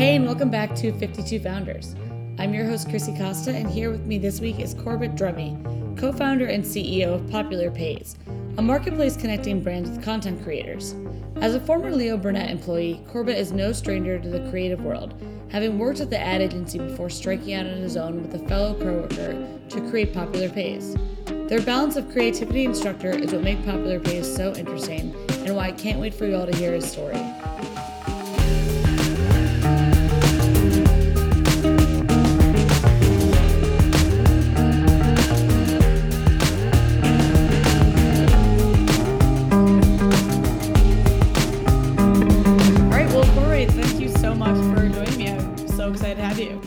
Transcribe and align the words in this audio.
Hey, 0.00 0.16
and 0.16 0.24
welcome 0.24 0.48
back 0.48 0.74
to 0.76 0.94
52 0.94 1.40
Founders. 1.40 1.94
I'm 2.38 2.54
your 2.54 2.64
host, 2.64 2.88
Chrissy 2.88 3.14
Costa, 3.18 3.54
and 3.54 3.68
here 3.68 3.90
with 3.90 4.06
me 4.06 4.16
this 4.16 4.40
week 4.40 4.58
is 4.58 4.72
Corbett 4.72 5.14
Drummey, 5.14 5.58
co 5.94 6.10
founder 6.10 6.46
and 6.46 6.64
CEO 6.64 7.16
of 7.16 7.30
Popular 7.30 7.70
Pays, 7.70 8.16
a 8.56 8.62
marketplace 8.62 9.14
connecting 9.14 9.62
brands 9.62 9.90
with 9.90 10.02
content 10.02 10.42
creators. 10.42 10.94
As 11.42 11.54
a 11.54 11.60
former 11.60 11.90
Leo 11.90 12.16
Burnett 12.16 12.48
employee, 12.48 13.04
Corbett 13.08 13.36
is 13.36 13.52
no 13.52 13.72
stranger 13.72 14.18
to 14.18 14.30
the 14.30 14.48
creative 14.48 14.80
world, 14.80 15.22
having 15.50 15.78
worked 15.78 16.00
at 16.00 16.08
the 16.08 16.18
ad 16.18 16.40
agency 16.40 16.78
before 16.78 17.10
striking 17.10 17.52
out 17.52 17.66
on 17.66 17.76
his 17.76 17.98
own 17.98 18.22
with 18.22 18.34
a 18.42 18.48
fellow 18.48 18.72
coworker 18.80 19.46
to 19.68 19.90
create 19.90 20.14
Popular 20.14 20.48
Pays. 20.48 20.96
Their 21.26 21.60
balance 21.60 21.96
of 21.96 22.10
creativity 22.10 22.64
and 22.64 22.74
structure 22.74 23.10
is 23.10 23.34
what 23.34 23.42
makes 23.42 23.66
Popular 23.66 24.00
Pays 24.00 24.34
so 24.34 24.54
interesting, 24.54 25.14
and 25.44 25.54
why 25.54 25.66
I 25.66 25.72
can't 25.72 26.00
wait 26.00 26.14
for 26.14 26.24
you 26.24 26.36
all 26.36 26.46
to 26.46 26.56
hear 26.56 26.72
his 26.72 26.90
story. 26.90 27.20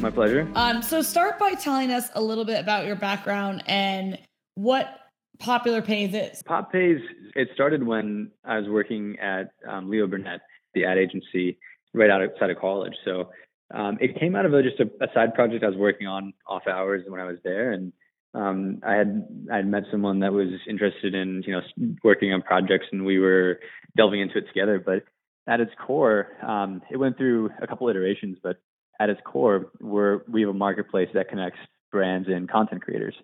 My 0.04 0.10
pleasure. 0.10 0.52
Um, 0.56 0.82
so 0.82 1.02
start 1.02 1.40
by 1.40 1.54
telling 1.54 1.90
us 1.90 2.10
a 2.14 2.22
little 2.22 2.44
bit 2.44 2.60
about 2.60 2.86
your 2.86 2.98
background 2.98 3.64
and 3.68 4.20
what 4.56 5.00
Popular 5.40 5.82
Pays 5.82 6.14
is. 6.14 6.44
Pop 6.44 6.74
Pays, 6.74 6.98
it 7.38 7.48
started 7.54 7.88
when 7.88 8.30
I 8.44 8.60
was 8.60 8.68
working 8.68 9.18
at 9.20 9.52
um, 9.66 9.90
Leo 9.90 10.06
Burnett, 10.08 10.42
the 10.74 10.84
ad 10.84 10.98
agency, 10.98 11.58
right 11.94 12.10
outside 12.10 12.50
of 12.50 12.60
college. 12.60 12.92
So 13.06 13.30
um, 13.74 13.98
it 14.02 14.20
came 14.20 14.36
out 14.36 14.46
of 14.46 14.54
a, 14.54 14.62
just 14.62 14.78
a, 14.82 14.88
a, 15.02 15.08
side 15.14 15.36
project 15.36 15.64
I 15.64 15.70
was 15.70 15.78
working 15.78 16.06
on 16.06 16.34
off 16.46 16.64
hours 16.68 17.06
when 17.08 17.22
I 17.22 17.24
was 17.24 17.38
there, 17.46 17.72
and 17.72 17.94
um, 18.34 18.82
I 18.86 18.96
had 18.96 19.26
I 19.54 19.56
had 19.56 19.68
met 19.68 19.84
someone 19.90 20.20
that 20.20 20.34
was 20.34 20.50
interested 20.68 21.16
in 21.16 21.44
you 21.48 21.54
know 21.54 21.62
working 22.04 22.34
on 22.34 22.42
projects, 22.42 22.88
and 22.92 23.06
we 23.06 23.20
were 23.20 23.62
delving 23.96 24.20
into 24.20 24.40
it 24.40 24.48
together. 24.50 24.84
But 24.86 25.06
at 25.48 25.62
its 25.62 25.72
core, 25.88 26.28
um, 26.46 26.82
it 26.92 26.98
went 26.98 27.16
through 27.16 27.52
a 27.62 27.68
couple 27.68 27.88
iterations, 27.88 28.38
but 28.44 28.58
at 29.04 29.10
its 29.10 29.22
core, 29.26 29.70
we're 29.82 30.22
we 30.30 30.42
have 30.42 30.50
a 30.50 30.54
marketplace 30.54 31.10
that 31.14 31.28
connects 31.28 31.60
brands 31.92 32.30
and 32.30 32.50
content 32.50 32.82
creators. 32.82 33.16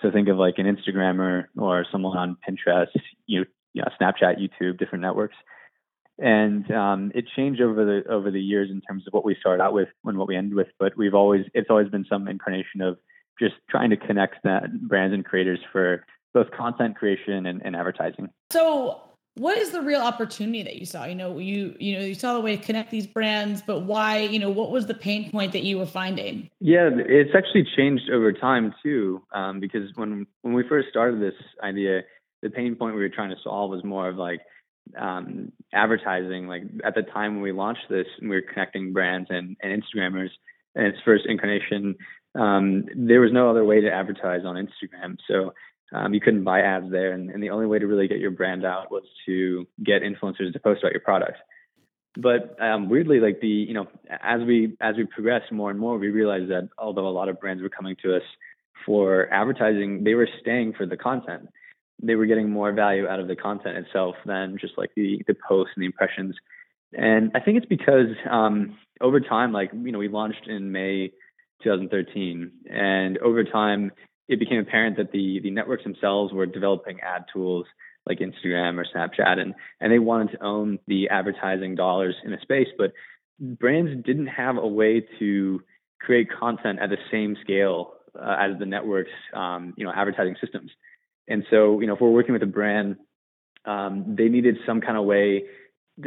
So 0.00 0.10
think 0.10 0.28
of 0.28 0.36
like 0.38 0.54
an 0.58 0.66
Instagrammer 0.66 1.44
or 1.56 1.86
someone 1.92 2.16
on 2.16 2.36
Pinterest, 2.46 2.88
you, 3.26 3.44
you 3.72 3.82
know, 3.82 3.88
Snapchat, 4.00 4.36
YouTube, 4.38 4.78
different 4.78 5.02
networks. 5.02 5.36
And 6.18 6.70
um, 6.70 7.12
it 7.14 7.26
changed 7.36 7.60
over 7.60 7.84
the 7.84 8.10
over 8.10 8.30
the 8.30 8.40
years 8.40 8.70
in 8.70 8.80
terms 8.80 9.04
of 9.06 9.12
what 9.12 9.24
we 9.24 9.36
started 9.38 9.62
out 9.62 9.74
with 9.74 9.88
and 10.04 10.16
what 10.16 10.28
we 10.28 10.36
ended 10.36 10.54
with. 10.54 10.68
But 10.78 10.96
we've 10.96 11.14
always 11.14 11.44
it's 11.52 11.68
always 11.68 11.88
been 11.88 12.06
some 12.08 12.28
incarnation 12.28 12.80
of 12.80 12.96
just 13.38 13.54
trying 13.68 13.90
to 13.90 13.98
connect 13.98 14.36
that 14.44 14.64
brands 14.88 15.12
and 15.12 15.24
creators 15.24 15.60
for 15.70 16.06
both 16.32 16.50
content 16.50 16.96
creation 16.96 17.44
and, 17.44 17.60
and 17.62 17.76
advertising. 17.76 18.30
So 18.50 19.02
what 19.36 19.58
is 19.58 19.70
the 19.70 19.82
real 19.82 20.00
opportunity 20.00 20.62
that 20.62 20.76
you 20.76 20.86
saw? 20.86 21.04
You 21.04 21.14
know 21.14 21.38
you 21.38 21.76
you 21.78 21.98
know 21.98 22.04
you 22.04 22.14
saw 22.14 22.34
the 22.34 22.40
way 22.40 22.56
to 22.56 22.62
connect 22.62 22.90
these 22.90 23.06
brands 23.06 23.62
but 23.66 23.80
why 23.80 24.18
you 24.18 24.38
know 24.38 24.50
what 24.50 24.70
was 24.70 24.86
the 24.86 24.94
pain 24.94 25.30
point 25.30 25.52
that 25.52 25.62
you 25.62 25.78
were 25.78 25.86
finding? 25.86 26.50
Yeah 26.60 26.90
it's 26.92 27.34
actually 27.34 27.66
changed 27.76 28.10
over 28.10 28.32
time 28.32 28.74
too 28.82 29.22
um, 29.32 29.60
because 29.60 29.90
when 29.94 30.26
when 30.42 30.54
we 30.54 30.66
first 30.68 30.88
started 30.88 31.20
this 31.20 31.34
idea 31.62 32.02
the 32.42 32.50
pain 32.50 32.74
point 32.74 32.94
we 32.94 33.00
were 33.00 33.08
trying 33.08 33.30
to 33.30 33.36
solve 33.42 33.70
was 33.70 33.84
more 33.84 34.08
of 34.08 34.16
like 34.16 34.40
um, 34.96 35.52
advertising. 35.72 36.46
Like 36.46 36.62
at 36.84 36.94
the 36.94 37.02
time 37.02 37.34
when 37.34 37.42
we 37.42 37.52
launched 37.52 37.88
this 37.88 38.06
and 38.20 38.30
we 38.30 38.36
were 38.36 38.42
connecting 38.42 38.92
brands 38.92 39.28
and, 39.30 39.56
and 39.62 39.82
instagrammers 39.82 40.30
and 40.74 40.86
its 40.86 40.98
first 41.04 41.24
incarnation 41.26 41.96
um, 42.38 42.84
there 42.94 43.20
was 43.20 43.32
no 43.32 43.48
other 43.48 43.64
way 43.64 43.80
to 43.80 43.90
advertise 43.90 44.42
on 44.44 44.56
instagram. 44.56 45.16
So 45.28 45.54
um, 45.92 46.14
you 46.14 46.20
couldn't 46.20 46.44
buy 46.44 46.60
ads 46.60 46.90
there, 46.90 47.12
and, 47.12 47.30
and, 47.30 47.42
the 47.42 47.50
only 47.50 47.66
way 47.66 47.78
to 47.78 47.86
really 47.86 48.08
get 48.08 48.18
your 48.18 48.32
brand 48.32 48.64
out 48.64 48.90
was 48.90 49.04
to 49.26 49.66
get 49.84 50.02
influencers 50.02 50.52
to 50.52 50.58
post 50.58 50.82
about 50.82 50.92
your 50.92 51.00
product. 51.00 51.38
But 52.16 52.60
um, 52.60 52.88
weirdly, 52.88 53.20
like 53.20 53.40
the 53.40 53.46
you 53.46 53.74
know, 53.74 53.86
as 54.22 54.40
we 54.42 54.76
as 54.80 54.96
we 54.96 55.04
progressed 55.04 55.52
more 55.52 55.70
and 55.70 55.78
more, 55.78 55.98
we 55.98 56.08
realized 56.08 56.50
that 56.50 56.70
although 56.78 57.06
a 57.06 57.10
lot 57.10 57.28
of 57.28 57.38
brands 57.40 57.62
were 57.62 57.68
coming 57.68 57.94
to 58.02 58.16
us 58.16 58.22
for 58.84 59.32
advertising, 59.32 60.02
they 60.02 60.14
were 60.14 60.28
staying 60.40 60.72
for 60.72 60.86
the 60.86 60.96
content. 60.96 61.48
They 62.02 62.14
were 62.14 62.26
getting 62.26 62.50
more 62.50 62.72
value 62.72 63.06
out 63.06 63.20
of 63.20 63.28
the 63.28 63.36
content 63.36 63.76
itself 63.76 64.16
than 64.24 64.58
just 64.58 64.76
like 64.76 64.90
the 64.96 65.22
the 65.26 65.36
posts 65.46 65.72
and 65.76 65.82
the 65.82 65.86
impressions. 65.86 66.34
And 66.92 67.30
I 67.34 67.40
think 67.40 67.58
it's 67.58 67.66
because 67.66 68.08
um, 68.28 68.78
over 69.00 69.20
time, 69.20 69.52
like 69.52 69.70
you 69.72 69.92
know, 69.92 69.98
we 69.98 70.08
launched 70.08 70.46
in 70.48 70.72
May 70.72 71.12
2013, 71.62 72.50
and 72.70 73.18
over 73.18 73.44
time 73.44 73.92
it 74.28 74.38
became 74.38 74.58
apparent 74.58 74.96
that 74.96 75.12
the 75.12 75.40
the 75.42 75.50
networks 75.50 75.84
themselves 75.84 76.32
were 76.32 76.46
developing 76.46 77.00
ad 77.00 77.24
tools 77.32 77.66
like 78.06 78.20
Instagram 78.20 78.78
or 78.78 78.86
Snapchat, 78.94 79.38
and 79.38 79.54
and 79.80 79.92
they 79.92 79.98
wanted 79.98 80.32
to 80.32 80.44
own 80.44 80.78
the 80.86 81.08
advertising 81.08 81.74
dollars 81.74 82.14
in 82.24 82.32
a 82.32 82.40
space, 82.40 82.68
but 82.78 82.92
brands 83.40 84.04
didn't 84.04 84.28
have 84.28 84.56
a 84.56 84.66
way 84.66 85.04
to 85.18 85.60
create 86.00 86.28
content 86.30 86.78
at 86.80 86.90
the 86.90 86.98
same 87.10 87.36
scale 87.42 87.94
uh, 88.18 88.36
as 88.38 88.58
the 88.58 88.66
networks, 88.66 89.10
um, 89.34 89.74
you 89.76 89.84
know, 89.84 89.92
advertising 89.94 90.36
systems. 90.40 90.70
And 91.28 91.44
so, 91.50 91.80
you 91.80 91.86
know, 91.86 91.94
if 91.94 92.00
we're 92.00 92.10
working 92.10 92.32
with 92.32 92.42
a 92.42 92.46
brand, 92.46 92.96
um, 93.64 94.14
they 94.16 94.28
needed 94.28 94.56
some 94.64 94.80
kind 94.80 94.96
of 94.96 95.04
way, 95.04 95.44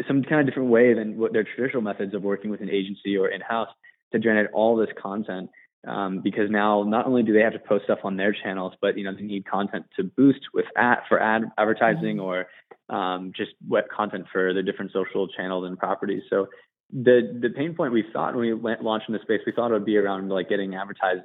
some 0.08 0.24
kind 0.24 0.42
of 0.42 0.48
different 0.48 0.70
way 0.70 0.94
than 0.94 1.18
what 1.18 1.34
their 1.34 1.44
traditional 1.44 1.82
methods 1.82 2.14
of 2.14 2.24
working 2.24 2.50
with 2.50 2.62
an 2.62 2.70
agency 2.70 3.18
or 3.18 3.28
in-house 3.30 3.70
to 4.14 4.20
generate 4.20 4.50
all 4.54 4.78
this 4.78 4.90
content 5.02 5.50
um, 5.88 6.22
because 6.22 6.50
now 6.50 6.84
not 6.84 7.06
only 7.06 7.24
do 7.24 7.34
they 7.34 7.42
have 7.42 7.54
to 7.54 7.60
post 7.60 7.86
stuff 7.86 8.00
on 8.04 8.18
their 8.18 8.34
channels, 8.34 8.74
but 8.82 8.98
you 8.98 9.04
know 9.04 9.14
they 9.14 9.22
need 9.22 9.46
content 9.46 9.86
to 9.96 10.04
boost 10.04 10.42
with 10.54 10.66
ad 10.76 11.00
for 11.08 11.20
ad 11.22 11.44
advertising 11.58 12.18
mm-hmm. 12.18 12.22
or 12.22 12.48
um, 12.90 13.32
just 13.36 13.52
web 13.68 13.86
content 13.96 14.26
for 14.32 14.54
their 14.54 14.64
different 14.64 14.92
social 14.92 15.28
channels 15.28 15.66
and 15.66 15.78
properties. 15.78 16.24
So 16.30 16.48
the 16.92 17.38
the 17.42 17.50
pain 17.50 17.76
point 17.76 17.94
we 17.94 18.04
thought 18.12 18.36
when 18.36 18.42
we 18.42 18.54
went 18.54 18.84
launched 18.84 19.08
in 19.08 19.14
the 19.14 19.22
space, 19.22 19.42
we 19.46 19.52
thought 19.52 19.72
it 19.72 19.74
would 19.74 19.86
be 19.86 19.98
around 19.98 20.30
like 20.30 20.50
getting 20.50 20.76
advertised 20.76 21.22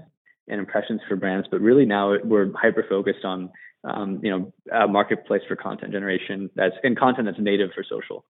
and 0.47 0.61
impressions 0.61 1.01
for 1.09 1.17
brands, 1.17 1.49
but 1.51 1.61
really 1.61 1.87
now 1.87 2.15
we're 2.23 2.53
hyper 2.55 2.85
focused 2.89 3.25
on 3.25 3.51
um, 3.85 4.21
you 4.23 4.31
know 4.31 4.53
a 4.73 4.87
marketplace 4.87 5.43
for 5.49 5.57
content 5.57 5.93
generation 5.93 6.51
that's 6.55 6.77
in 6.85 6.95
content 6.95 7.27
that's 7.27 7.41
native 7.41 7.71
for 7.75 7.83
social. 7.83 8.25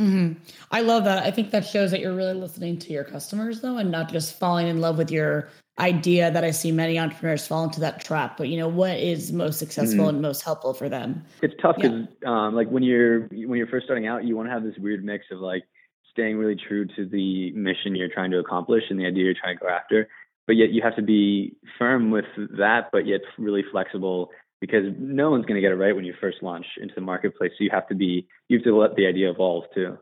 Mm-hmm. 0.00 0.40
I 0.70 0.80
love 0.80 1.04
that. 1.04 1.22
I 1.22 1.30
think 1.30 1.50
that 1.50 1.66
shows 1.66 1.90
that 1.90 2.00
you're 2.00 2.14
really 2.14 2.34
listening 2.34 2.78
to 2.78 2.92
your 2.92 3.04
customers, 3.04 3.60
though, 3.60 3.76
and 3.76 3.90
not 3.90 4.10
just 4.10 4.38
falling 4.38 4.66
in 4.66 4.80
love 4.80 4.98
with 4.98 5.10
your 5.10 5.48
idea 5.78 6.30
that 6.30 6.44
I 6.44 6.50
see 6.50 6.72
many 6.72 6.98
entrepreneurs 6.98 7.46
fall 7.46 7.64
into 7.64 7.80
that 7.80 8.02
trap. 8.04 8.36
But 8.36 8.48
you 8.48 8.58
know, 8.58 8.68
what 8.68 8.98
is 8.98 9.32
most 9.32 9.58
successful 9.58 10.00
mm-hmm. 10.00 10.08
and 10.08 10.22
most 10.22 10.42
helpful 10.42 10.74
for 10.74 10.88
them? 10.88 11.24
It's 11.42 11.54
tough 11.60 11.76
because, 11.76 12.06
yeah. 12.22 12.46
um, 12.46 12.54
like, 12.54 12.68
when 12.68 12.82
you're 12.82 13.28
when 13.28 13.58
you're 13.58 13.66
first 13.66 13.84
starting 13.84 14.06
out, 14.06 14.24
you 14.24 14.36
want 14.36 14.48
to 14.48 14.52
have 14.52 14.64
this 14.64 14.76
weird 14.78 15.04
mix 15.04 15.26
of 15.30 15.40
like 15.40 15.64
staying 16.10 16.36
really 16.36 16.56
true 16.56 16.86
to 16.96 17.06
the 17.06 17.50
mission 17.52 17.94
you're 17.94 18.08
trying 18.08 18.30
to 18.30 18.38
accomplish 18.38 18.84
and 18.90 18.98
the 18.98 19.06
idea 19.06 19.24
you're 19.24 19.34
trying 19.34 19.56
to 19.56 19.64
go 19.64 19.68
after, 19.68 20.08
but 20.46 20.56
yet 20.56 20.70
you 20.70 20.82
have 20.82 20.94
to 20.96 21.02
be 21.02 21.56
firm 21.78 22.10
with 22.10 22.26
that, 22.58 22.90
but 22.92 23.06
yet 23.06 23.22
really 23.38 23.64
flexible 23.70 24.30
because 24.62 24.84
no 24.96 25.28
one's 25.28 25.44
going 25.44 25.56
to 25.56 25.60
get 25.60 25.72
it 25.72 25.74
right 25.74 25.94
when 25.94 26.04
you 26.04 26.14
first 26.20 26.40
launch 26.40 26.64
into 26.80 26.94
the 26.94 27.00
marketplace. 27.00 27.50
So 27.58 27.64
you 27.64 27.70
have 27.70 27.88
to 27.88 27.96
be, 27.96 28.28
you 28.48 28.58
have 28.58 28.64
to 28.64 28.76
let 28.76 28.94
the 28.94 29.08
idea 29.08 29.28
evolve 29.28 29.64
too. 29.74 29.98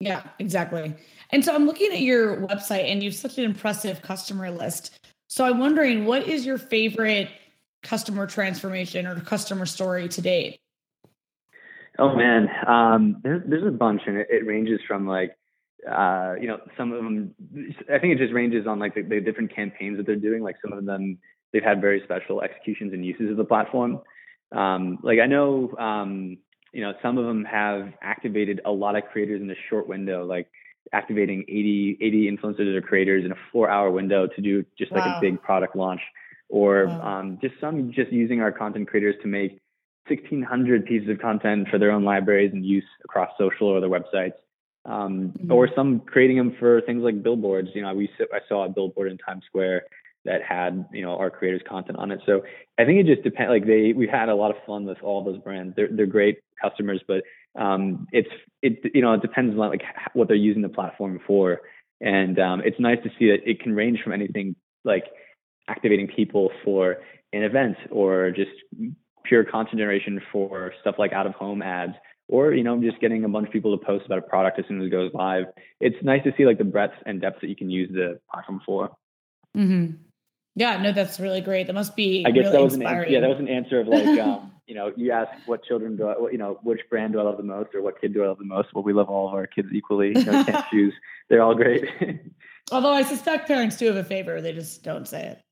Yeah, 0.00 0.22
exactly. 0.38 0.94
And 1.30 1.42
so 1.42 1.54
I'm 1.54 1.64
looking 1.64 1.90
at 1.90 2.02
your 2.02 2.46
website 2.46 2.92
and 2.92 3.02
you've 3.02 3.14
such 3.14 3.38
an 3.38 3.44
impressive 3.44 4.02
customer 4.02 4.50
list. 4.50 5.00
So 5.28 5.46
I'm 5.46 5.58
wondering 5.58 6.04
what 6.04 6.28
is 6.28 6.44
your 6.44 6.58
favorite 6.58 7.30
customer 7.82 8.26
transformation 8.26 9.06
or 9.06 9.18
customer 9.20 9.64
story 9.64 10.08
to 10.08 10.20
date? 10.20 10.60
Oh 11.98 12.14
man, 12.14 12.50
um, 12.66 13.16
there's, 13.22 13.42
there's 13.46 13.66
a 13.66 13.70
bunch 13.70 14.02
and 14.06 14.18
it, 14.18 14.26
it 14.30 14.46
ranges 14.46 14.78
from 14.86 15.08
like, 15.08 15.38
uh, 15.90 16.34
you 16.38 16.48
know, 16.48 16.60
some 16.76 16.92
of 16.92 17.02
them, 17.02 17.34
I 17.90 17.98
think 17.98 18.12
it 18.12 18.18
just 18.18 18.34
ranges 18.34 18.66
on 18.66 18.78
like 18.78 18.94
the, 18.94 19.00
the 19.00 19.20
different 19.20 19.56
campaigns 19.56 19.96
that 19.96 20.04
they're 20.04 20.16
doing. 20.16 20.42
Like 20.42 20.56
some 20.62 20.74
of 20.74 20.84
them 20.84 21.18
they've 21.52 21.62
had 21.62 21.80
very 21.80 22.00
special 22.04 22.42
executions 22.42 22.92
and 22.92 23.04
uses 23.04 23.30
of 23.30 23.36
the 23.36 23.44
platform. 23.44 24.00
Um, 24.52 24.98
like 25.02 25.18
I 25.20 25.26
know, 25.26 25.74
um, 25.78 26.38
you 26.72 26.82
know, 26.82 26.92
some 27.02 27.18
of 27.18 27.24
them 27.24 27.44
have 27.44 27.92
activated 28.02 28.60
a 28.64 28.70
lot 28.70 28.96
of 28.96 29.04
creators 29.10 29.40
in 29.40 29.50
a 29.50 29.54
short 29.68 29.88
window, 29.88 30.24
like 30.24 30.48
activating 30.92 31.44
80, 31.48 31.98
80 32.00 32.30
influencers 32.30 32.74
or 32.74 32.80
creators 32.80 33.24
in 33.24 33.32
a 33.32 33.36
four 33.52 33.68
hour 33.68 33.90
window 33.90 34.26
to 34.26 34.40
do 34.40 34.64
just 34.78 34.92
like 34.92 35.04
wow. 35.04 35.18
a 35.18 35.20
big 35.20 35.42
product 35.42 35.76
launch 35.76 36.00
or 36.48 36.86
wow. 36.86 37.20
um, 37.20 37.38
just 37.40 37.54
some 37.60 37.92
just 37.92 38.12
using 38.12 38.40
our 38.40 38.52
content 38.52 38.88
creators 38.88 39.14
to 39.22 39.28
make 39.28 39.60
1600 40.08 40.86
pieces 40.86 41.08
of 41.10 41.18
content 41.18 41.68
for 41.70 41.78
their 41.78 41.90
own 41.90 42.04
libraries 42.04 42.52
and 42.52 42.64
use 42.64 42.84
across 43.04 43.30
social 43.38 43.68
or 43.68 43.80
their 43.80 43.90
websites. 43.90 44.32
Um, 44.84 45.34
mm-hmm. 45.36 45.52
Or 45.52 45.68
some 45.76 46.00
creating 46.00 46.38
them 46.38 46.56
for 46.58 46.80
things 46.80 47.02
like 47.02 47.22
billboards. 47.22 47.68
You 47.74 47.82
know, 47.82 47.92
we 47.92 48.08
I 48.32 48.38
saw 48.48 48.64
a 48.64 48.70
billboard 48.70 49.10
in 49.10 49.18
Times 49.18 49.44
Square 49.46 49.82
that 50.24 50.42
had 50.42 50.86
you 50.92 51.02
know 51.02 51.16
our 51.16 51.30
creators 51.30 51.62
content 51.68 51.98
on 51.98 52.10
it. 52.10 52.20
So 52.26 52.42
I 52.78 52.84
think 52.84 53.00
it 53.00 53.06
just 53.06 53.22
depends. 53.22 53.50
Like 53.50 53.66
they, 53.66 53.92
we've 53.94 54.08
had 54.08 54.28
a 54.28 54.34
lot 54.34 54.50
of 54.50 54.56
fun 54.66 54.84
with 54.84 54.98
all 55.02 55.24
those 55.24 55.38
brands. 55.38 55.74
They're 55.76 55.88
they're 55.90 56.06
great 56.06 56.38
customers, 56.60 57.02
but 57.06 57.22
um, 57.58 58.06
it's 58.12 58.28
it 58.62 58.78
you 58.94 59.02
know 59.02 59.14
it 59.14 59.22
depends 59.22 59.52
on 59.52 59.68
like 59.68 59.82
what 60.14 60.28
they're 60.28 60.36
using 60.36 60.62
the 60.62 60.68
platform 60.68 61.20
for. 61.26 61.60
And 62.00 62.38
um, 62.38 62.62
it's 62.64 62.78
nice 62.78 62.98
to 63.02 63.10
see 63.18 63.30
that 63.30 63.38
it 63.44 63.60
can 63.60 63.74
range 63.74 64.00
from 64.02 64.12
anything 64.12 64.54
like 64.84 65.04
activating 65.68 66.06
people 66.06 66.50
for 66.64 66.98
an 67.32 67.42
event 67.42 67.76
or 67.90 68.30
just 68.30 68.50
pure 69.24 69.44
content 69.44 69.78
generation 69.78 70.20
for 70.32 70.72
stuff 70.80 70.94
like 70.98 71.12
out 71.12 71.26
of 71.26 71.34
home 71.34 71.60
ads 71.62 71.92
or 72.28 72.52
you 72.52 72.62
know 72.62 72.80
just 72.80 73.00
getting 73.00 73.24
a 73.24 73.28
bunch 73.28 73.46
of 73.46 73.52
people 73.52 73.76
to 73.76 73.84
post 73.84 74.06
about 74.06 74.18
a 74.18 74.22
product 74.22 74.58
as 74.58 74.64
soon 74.68 74.80
as 74.80 74.86
it 74.86 74.90
goes 74.90 75.10
live 75.12 75.44
it's 75.80 75.96
nice 76.02 76.22
to 76.24 76.32
see 76.36 76.46
like 76.46 76.58
the 76.58 76.64
breadth 76.64 76.94
and 77.04 77.20
depth 77.20 77.40
that 77.40 77.48
you 77.48 77.56
can 77.56 77.68
use 77.68 77.90
the 77.92 78.18
platform 78.32 78.60
for 78.64 78.90
mm-hmm. 79.56 79.92
Yeah 80.58 80.80
no 80.82 80.92
that's 80.92 81.20
really 81.20 81.40
great 81.40 81.66
that 81.66 81.72
must 81.72 81.94
be 81.94 82.24
i 82.26 82.30
guess 82.30 82.44
really 82.44 82.52
that 82.52 82.62
was 82.62 82.74
inspiring. 82.74 83.08
an 83.08 83.14
yeah 83.14 83.20
that 83.20 83.28
was 83.28 83.38
an 83.38 83.48
answer 83.48 83.80
of 83.80 83.88
like 83.88 84.18
um, 84.20 84.52
you 84.66 84.74
know 84.74 84.92
you 84.96 85.12
ask 85.12 85.30
what 85.46 85.64
children 85.64 85.96
do 85.96 86.08
I, 86.08 86.30
you 86.30 86.38
know 86.38 86.58
which 86.62 86.80
brand 86.90 87.12
do 87.12 87.20
i 87.20 87.22
love 87.22 87.36
the 87.36 87.42
most 87.42 87.74
or 87.74 87.82
what 87.82 88.00
kid 88.00 88.12
do 88.12 88.24
i 88.24 88.26
love 88.26 88.38
the 88.38 88.44
most 88.44 88.68
well 88.74 88.84
we 88.84 88.92
love 88.92 89.08
all 89.08 89.28
of 89.28 89.34
our 89.34 89.46
kids 89.46 89.68
equally 89.72 90.08
you 90.08 90.24
know, 90.24 90.44
can't 90.44 90.64
choose 90.70 90.92
they're 91.28 91.42
all 91.42 91.54
great 91.54 91.88
although 92.72 92.92
i 92.92 93.02
suspect 93.02 93.46
parents 93.46 93.76
do 93.76 93.86
have 93.86 93.96
a 93.96 94.04
favor 94.04 94.40
they 94.40 94.52
just 94.52 94.82
don't 94.82 95.06
say 95.06 95.26
it 95.26 95.42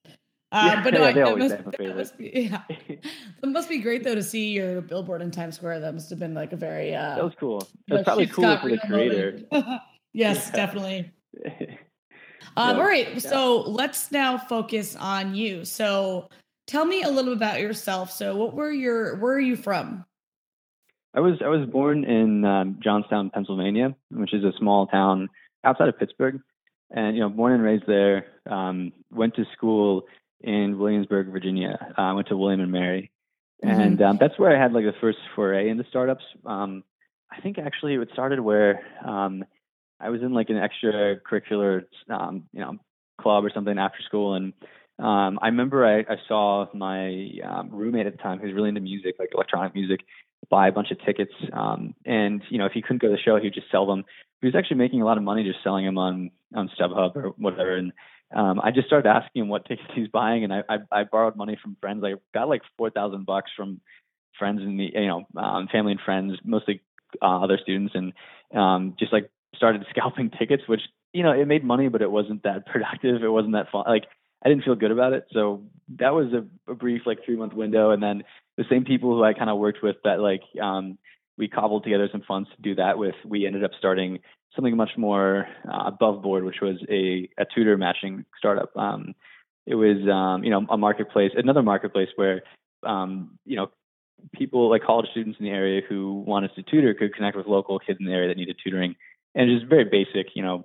uh, 0.52 0.74
yeah, 0.74 0.82
but 0.84 0.94
no, 0.94 1.00
yeah, 1.00 1.06
I, 1.06 1.12
they 1.12 1.20
that, 1.20 1.28
always 1.28 1.42
must, 1.42 1.56
have 1.56 1.66
a 1.66 1.72
favorite. 1.72 1.96
must 1.96 2.18
be 2.18 2.30
yeah. 2.34 2.62
That 3.40 3.48
must 3.48 3.68
be 3.68 3.78
great 3.78 4.04
though 4.04 4.14
to 4.14 4.22
see 4.22 4.52
your 4.52 4.80
billboard 4.80 5.20
in 5.20 5.32
Times 5.32 5.56
Square. 5.56 5.80
That 5.80 5.92
must 5.92 6.08
have 6.08 6.20
been 6.20 6.34
like 6.34 6.52
a 6.52 6.56
very 6.56 6.94
uh 6.94 7.16
that 7.16 7.24
was 7.24 7.34
cool 7.38 7.68
that's 7.88 8.04
probably 8.04 8.28
cool 8.28 8.56
for 8.58 8.68
the 8.68 8.78
creator 8.78 9.40
yes, 10.12 10.50
Yeah. 10.52 10.56
definitely. 10.56 11.10
Yeah. 12.56 12.62
Um, 12.62 12.76
all 12.76 12.84
right, 12.84 13.12
Yeah. 13.12 13.18
so 13.18 13.60
let's 13.62 14.10
now 14.12 14.38
focus 14.38 14.96
on 14.96 15.34
you. 15.34 15.64
So 15.64 16.28
tell 16.66 16.84
me 16.84 17.02
a 17.02 17.08
little 17.08 17.32
bit 17.34 17.36
about 17.36 17.60
yourself. 17.60 18.10
So 18.10 18.36
what 18.36 18.54
were 18.54 18.70
your 18.70 19.16
where 19.16 19.34
are 19.34 19.40
you 19.40 19.56
from? 19.56 20.04
I 21.14 21.20
was 21.20 21.40
I 21.42 21.48
was 21.48 21.66
born 21.68 22.04
in 22.04 22.44
um, 22.44 22.78
Johnstown, 22.82 23.30
Pennsylvania, 23.30 23.94
which 24.10 24.34
is 24.34 24.44
a 24.44 24.52
small 24.58 24.86
town 24.86 25.28
outside 25.64 25.88
of 25.88 25.98
Pittsburgh, 25.98 26.40
and 26.90 27.16
you 27.16 27.22
know, 27.22 27.30
born 27.30 27.52
and 27.52 27.62
raised 27.62 27.86
there. 27.86 28.26
Um, 28.48 28.92
went 29.10 29.34
to 29.36 29.44
school 29.56 30.04
in 30.42 30.78
Williamsburg, 30.78 31.28
Virginia. 31.28 31.94
I 31.96 32.12
went 32.12 32.28
to 32.28 32.36
William 32.36 32.60
and 32.60 32.70
Mary, 32.70 33.10
and 33.62 34.00
um, 34.02 34.18
that's 34.20 34.38
where 34.38 34.54
I 34.54 34.60
had 34.62 34.72
like 34.74 34.84
the 34.84 34.94
first 35.00 35.18
foray 35.34 35.70
into 35.70 35.84
startups. 35.88 36.24
Um, 36.44 36.84
I 37.30 37.40
think 37.40 37.58
actually 37.58 37.94
it 37.94 38.08
started 38.12 38.40
where 38.40 38.82
um, 39.04 39.44
I 40.00 40.10
was 40.10 40.22
in 40.22 40.32
like 40.32 40.50
an 40.50 40.56
extracurricular, 40.56 41.84
um, 42.10 42.44
you 42.52 42.60
know, 42.60 42.76
club 43.20 43.44
or 43.44 43.50
something 43.54 43.78
after 43.78 44.02
school, 44.02 44.34
and 44.34 44.52
um, 44.98 45.38
I 45.42 45.48
remember 45.48 45.84
I, 45.84 46.00
I 46.00 46.16
saw 46.26 46.66
my 46.74 47.30
um, 47.44 47.70
roommate 47.70 48.06
at 48.06 48.16
the 48.16 48.22
time 48.22 48.38
who 48.38 48.46
was 48.46 48.54
really 48.54 48.70
into 48.70 48.80
music, 48.80 49.16
like 49.18 49.30
electronic 49.34 49.74
music, 49.74 50.00
buy 50.50 50.68
a 50.68 50.72
bunch 50.72 50.90
of 50.90 50.98
tickets. 51.04 51.32
Um, 51.52 51.94
and 52.04 52.42
you 52.48 52.58
know, 52.58 52.66
if 52.66 52.72
he 52.72 52.82
couldn't 52.82 53.02
go 53.02 53.08
to 53.08 53.12
the 53.12 53.22
show, 53.22 53.36
he 53.36 53.44
would 53.44 53.54
just 53.54 53.70
sell 53.70 53.86
them. 53.86 54.04
He 54.40 54.46
was 54.46 54.54
actually 54.54 54.78
making 54.78 55.02
a 55.02 55.04
lot 55.04 55.18
of 55.18 55.24
money 55.24 55.44
just 55.44 55.62
selling 55.62 55.84
them 55.84 55.98
on 55.98 56.30
on 56.54 56.70
StubHub 56.78 57.16
or 57.16 57.28
whatever. 57.36 57.76
And 57.76 57.92
um, 58.34 58.60
I 58.62 58.70
just 58.70 58.86
started 58.86 59.08
asking 59.08 59.42
him 59.42 59.48
what 59.48 59.66
tickets 59.66 59.88
he's 59.94 60.08
buying, 60.08 60.44
and 60.44 60.52
I 60.52 60.62
I, 60.68 60.76
I 61.00 61.04
borrowed 61.04 61.36
money 61.36 61.58
from 61.60 61.76
friends. 61.80 62.02
I 62.04 62.14
got 62.32 62.48
like 62.48 62.62
four 62.78 62.90
thousand 62.90 63.26
bucks 63.26 63.50
from 63.56 63.80
friends 64.38 64.60
and 64.62 64.78
the 64.78 64.90
you 64.94 65.06
know 65.06 65.26
um, 65.36 65.68
family 65.70 65.92
and 65.92 66.00
friends, 66.00 66.38
mostly 66.44 66.80
uh, 67.20 67.42
other 67.42 67.58
students, 67.62 67.94
and 67.94 68.12
um, 68.58 68.94
just 68.98 69.12
like 69.12 69.30
started 69.56 69.84
scalping 69.90 70.30
tickets, 70.30 70.64
which 70.66 70.82
you 71.12 71.22
know 71.22 71.32
it 71.32 71.46
made 71.46 71.64
money, 71.64 71.88
but 71.88 72.02
it 72.02 72.10
wasn't 72.10 72.42
that 72.44 72.66
productive. 72.72 73.22
It 73.22 73.28
wasn't 73.28 73.54
that 73.54 73.70
fun. 73.70 73.84
Like 73.86 74.04
I 74.44 74.48
didn't 74.48 74.64
feel 74.64 74.74
good 74.74 74.90
about 74.90 75.12
it. 75.12 75.26
So 75.32 75.62
that 75.98 76.14
was 76.14 76.32
a, 76.32 76.70
a 76.70 76.74
brief 76.74 77.02
like 77.06 77.18
three 77.24 77.36
month 77.36 77.54
window, 77.54 77.90
and 77.90 78.02
then 78.02 78.22
the 78.56 78.64
same 78.70 78.84
people 78.84 79.14
who 79.14 79.24
I 79.24 79.34
kind 79.34 79.50
of 79.50 79.58
worked 79.58 79.82
with 79.82 79.96
that 80.04 80.20
like 80.20 80.42
um, 80.62 80.98
we 81.38 81.48
cobbled 81.48 81.84
together 81.84 82.08
some 82.10 82.22
funds 82.26 82.48
to 82.54 82.62
do 82.62 82.74
that 82.76 82.98
with. 82.98 83.14
We 83.24 83.46
ended 83.46 83.64
up 83.64 83.72
starting 83.78 84.20
something 84.54 84.76
much 84.76 84.92
more 84.96 85.46
uh, 85.70 85.84
above 85.86 86.22
board, 86.22 86.44
which 86.44 86.60
was 86.62 86.76
a, 86.88 87.28
a 87.38 87.44
tutor 87.54 87.76
matching 87.76 88.24
startup. 88.38 88.74
Um, 88.76 89.14
it 89.66 89.74
was 89.74 89.98
um, 90.10 90.44
you 90.44 90.50
know 90.50 90.66
a 90.70 90.76
marketplace, 90.76 91.32
another 91.36 91.62
marketplace 91.62 92.08
where 92.16 92.42
um, 92.82 93.38
you 93.44 93.56
know 93.56 93.70
people 94.34 94.70
like 94.70 94.82
college 94.82 95.06
students 95.10 95.38
in 95.38 95.44
the 95.44 95.50
area 95.50 95.82
who 95.86 96.24
wanted 96.26 96.50
to 96.54 96.62
tutor 96.62 96.94
could 96.94 97.14
connect 97.14 97.36
with 97.36 97.46
local 97.46 97.78
kids 97.78 97.98
in 98.00 98.06
the 98.06 98.12
area 98.12 98.28
that 98.28 98.36
needed 98.36 98.56
tutoring, 98.62 98.96
and 99.36 99.50
just 99.50 99.68
very 99.70 99.84
basic, 99.84 100.34
you 100.34 100.42
know, 100.42 100.64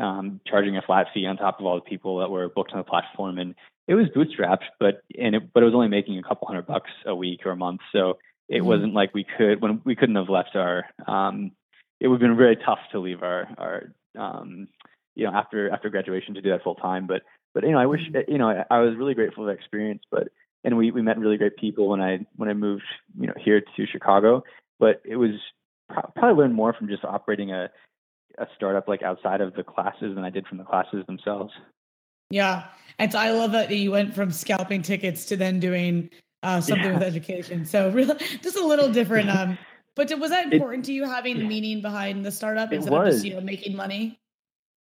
um, 0.00 0.40
charging 0.46 0.76
a 0.76 0.82
flat 0.82 1.08
fee 1.12 1.26
on 1.26 1.36
top 1.36 1.58
of 1.58 1.66
all 1.66 1.74
the 1.74 1.80
people 1.80 2.18
that 2.18 2.30
were 2.30 2.48
booked 2.48 2.72
on 2.72 2.78
the 2.78 2.84
platform, 2.84 3.38
and 3.38 3.54
it 3.88 3.94
was 3.94 4.06
bootstrapped, 4.08 4.64
but 4.78 5.02
and 5.18 5.34
it 5.34 5.52
but 5.52 5.62
it 5.62 5.66
was 5.66 5.74
only 5.74 5.88
making 5.88 6.18
a 6.18 6.22
couple 6.22 6.46
hundred 6.46 6.66
bucks 6.66 6.90
a 7.06 7.14
week 7.14 7.40
or 7.44 7.50
a 7.50 7.56
month, 7.56 7.80
so 7.90 8.18
it 8.48 8.62
Mhm. 8.62 8.66
wasn't 8.66 8.94
like 8.94 9.12
we 9.14 9.24
could 9.24 9.60
when 9.60 9.80
we 9.84 9.96
couldn't 9.96 10.16
have 10.16 10.28
left 10.28 10.54
our. 10.54 10.84
Um, 11.06 11.52
it 12.00 12.08
would 12.08 12.20
have 12.20 12.28
been 12.28 12.36
very 12.36 12.56
tough 12.56 12.80
to 12.92 13.00
leave 13.00 13.22
our 13.22 13.48
our 13.58 13.94
um, 14.16 14.68
you 15.14 15.24
know 15.24 15.32
after 15.32 15.70
after 15.70 15.90
graduation 15.90 16.34
to 16.34 16.42
do 16.42 16.50
that 16.50 16.62
full 16.62 16.74
time, 16.76 17.06
but 17.06 17.22
but 17.54 17.64
you 17.64 17.72
know 17.72 17.78
I 17.78 17.86
wish 17.86 18.02
you 18.28 18.38
know 18.38 18.50
I, 18.50 18.64
I 18.70 18.80
was 18.80 18.96
really 18.96 19.14
grateful 19.14 19.44
for 19.44 19.46
the 19.46 19.58
experience, 19.58 20.02
but 20.10 20.28
and 20.64 20.76
we 20.76 20.90
we 20.90 21.02
met 21.02 21.18
really 21.18 21.38
great 21.38 21.56
people 21.56 21.88
when 21.88 22.00
I 22.00 22.24
when 22.36 22.48
I 22.48 22.54
moved 22.54 22.84
you 23.18 23.26
know 23.26 23.34
here 23.36 23.60
to 23.60 23.86
Chicago, 23.86 24.44
but 24.78 25.02
it 25.04 25.16
was 25.16 25.32
pro- 25.90 26.10
probably 26.16 26.42
learned 26.42 26.54
more 26.54 26.72
from 26.72 26.88
just 26.88 27.04
operating 27.04 27.52
a 27.52 27.70
a 28.38 28.46
startup 28.56 28.88
like 28.88 29.02
outside 29.02 29.40
of 29.40 29.54
the 29.54 29.62
classes 29.62 30.14
than 30.14 30.24
I 30.24 30.30
did 30.30 30.46
from 30.46 30.58
the 30.58 30.64
classes 30.64 31.04
themselves. 31.06 31.52
Yeah. 32.30 32.64
And 32.98 33.12
so 33.12 33.18
I 33.18 33.30
love 33.30 33.52
that 33.52 33.70
you 33.70 33.90
went 33.90 34.14
from 34.14 34.30
scalping 34.30 34.82
tickets 34.82 35.26
to 35.26 35.36
then 35.36 35.60
doing 35.60 36.10
uh, 36.42 36.60
something 36.60 36.86
Yeah. 36.86 36.94
with 36.94 37.02
education. 37.02 37.64
So 37.64 37.90
really 37.90 38.14
just 38.42 38.56
a 38.56 38.64
little 38.66 38.90
different. 38.92 39.30
Um, 39.30 39.58
but 39.94 40.10
was 40.18 40.30
that 40.30 40.46
It- 40.46 40.54
important 40.54 40.84
to 40.86 40.92
you 40.92 41.04
having 41.04 41.38
the 41.38 41.44
meaning 41.44 41.82
behind 41.82 42.24
the 42.24 42.32
startup 42.32 42.72
It 42.72 42.76
instead 42.76 42.92
of 42.94 43.06
just, 43.06 43.24
you 43.24 43.34
know, 43.34 43.40
making 43.40 43.76
money? 43.76 44.18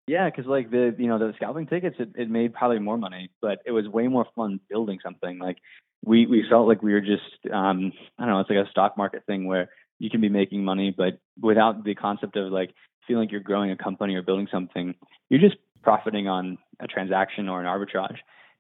Yeah, 0.07 0.29
because 0.29 0.45
like 0.45 0.71
the 0.71 0.95
you 0.97 1.07
know 1.07 1.19
the 1.19 1.33
scalping 1.35 1.67
tickets, 1.67 1.97
it, 1.99 2.09
it 2.15 2.29
made 2.29 2.53
probably 2.53 2.79
more 2.79 2.97
money, 2.97 3.29
but 3.41 3.59
it 3.65 3.71
was 3.71 3.89
way 3.89 4.07
more 4.07 4.25
fun 4.37 4.61
building 4.69 4.99
something. 5.03 5.37
Like 5.37 5.57
we 6.05 6.25
we 6.25 6.45
felt 6.49 6.65
like 6.65 6.81
we 6.81 6.93
were 6.93 7.01
just 7.01 7.21
um 7.51 7.91
I 8.17 8.23
don't 8.25 8.33
know, 8.33 8.39
it's 8.39 8.49
like 8.49 8.65
a 8.65 8.69
stock 8.71 8.97
market 8.97 9.23
thing 9.25 9.47
where 9.47 9.69
you 9.99 10.09
can 10.09 10.21
be 10.21 10.29
making 10.29 10.63
money, 10.63 10.91
but 10.95 11.19
without 11.41 11.83
the 11.83 11.93
concept 11.93 12.37
of 12.37 12.53
like 12.53 12.73
feeling 13.07 13.23
like 13.23 13.31
you're 13.31 13.41
growing 13.41 13.71
a 13.71 13.77
company 13.77 14.15
or 14.15 14.21
building 14.21 14.47
something, 14.51 14.95
you're 15.29 15.39
just 15.39 15.55
profiting 15.81 16.27
on 16.27 16.57
a 16.79 16.87
transaction 16.87 17.47
or 17.49 17.63
an 17.63 17.65
arbitrage. 17.65 18.17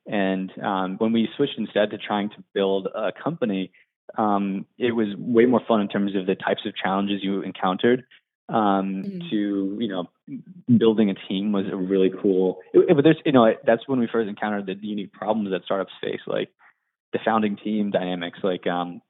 And 0.07 0.51
um, 0.63 0.95
when 0.97 1.11
we 1.11 1.27
switched 1.35 1.57
instead 1.57 1.91
to 1.91 1.97
trying 1.97 2.29
to 2.29 2.43
build 2.53 2.87
a 2.87 3.11
company, 3.11 3.71
um, 4.17 4.65
it 4.77 4.93
was 4.93 5.09
way 5.17 5.45
more 5.45 5.61
fun 5.67 5.81
in 5.81 5.89
terms 5.89 6.15
of 6.15 6.25
the 6.25 6.35
types 6.35 6.61
of 6.65 6.75
challenges 6.75 7.21
you 7.21 7.41
encountered. 7.41 8.05
Um, 8.49 9.03
Mhm. 9.03 9.29
To 9.29 9.77
you 9.77 9.89
know, 9.89 10.09
building 10.77 11.09
a 11.09 11.15
team 11.27 11.51
was 11.51 11.65
a 11.69 11.75
really 11.75 12.09
cool. 12.21 12.59
It, 12.73 12.95
but 12.95 13.03
there's 13.03 13.17
you 13.25 13.33
know 13.33 13.53
that's 13.65 13.85
when 13.89 13.99
we 13.99 14.07
first 14.07 14.29
encountered 14.29 14.65
the 14.67 14.77
unique 14.81 15.11
problems 15.11 15.51
that 15.51 15.65
startups 15.65 15.91
face, 16.01 16.21
like 16.25 16.49
the 17.11 17.19
founding 17.25 17.57
team 17.57 17.91
dynamics. 17.91 18.39
Like 18.43 18.65
um, 18.65 19.01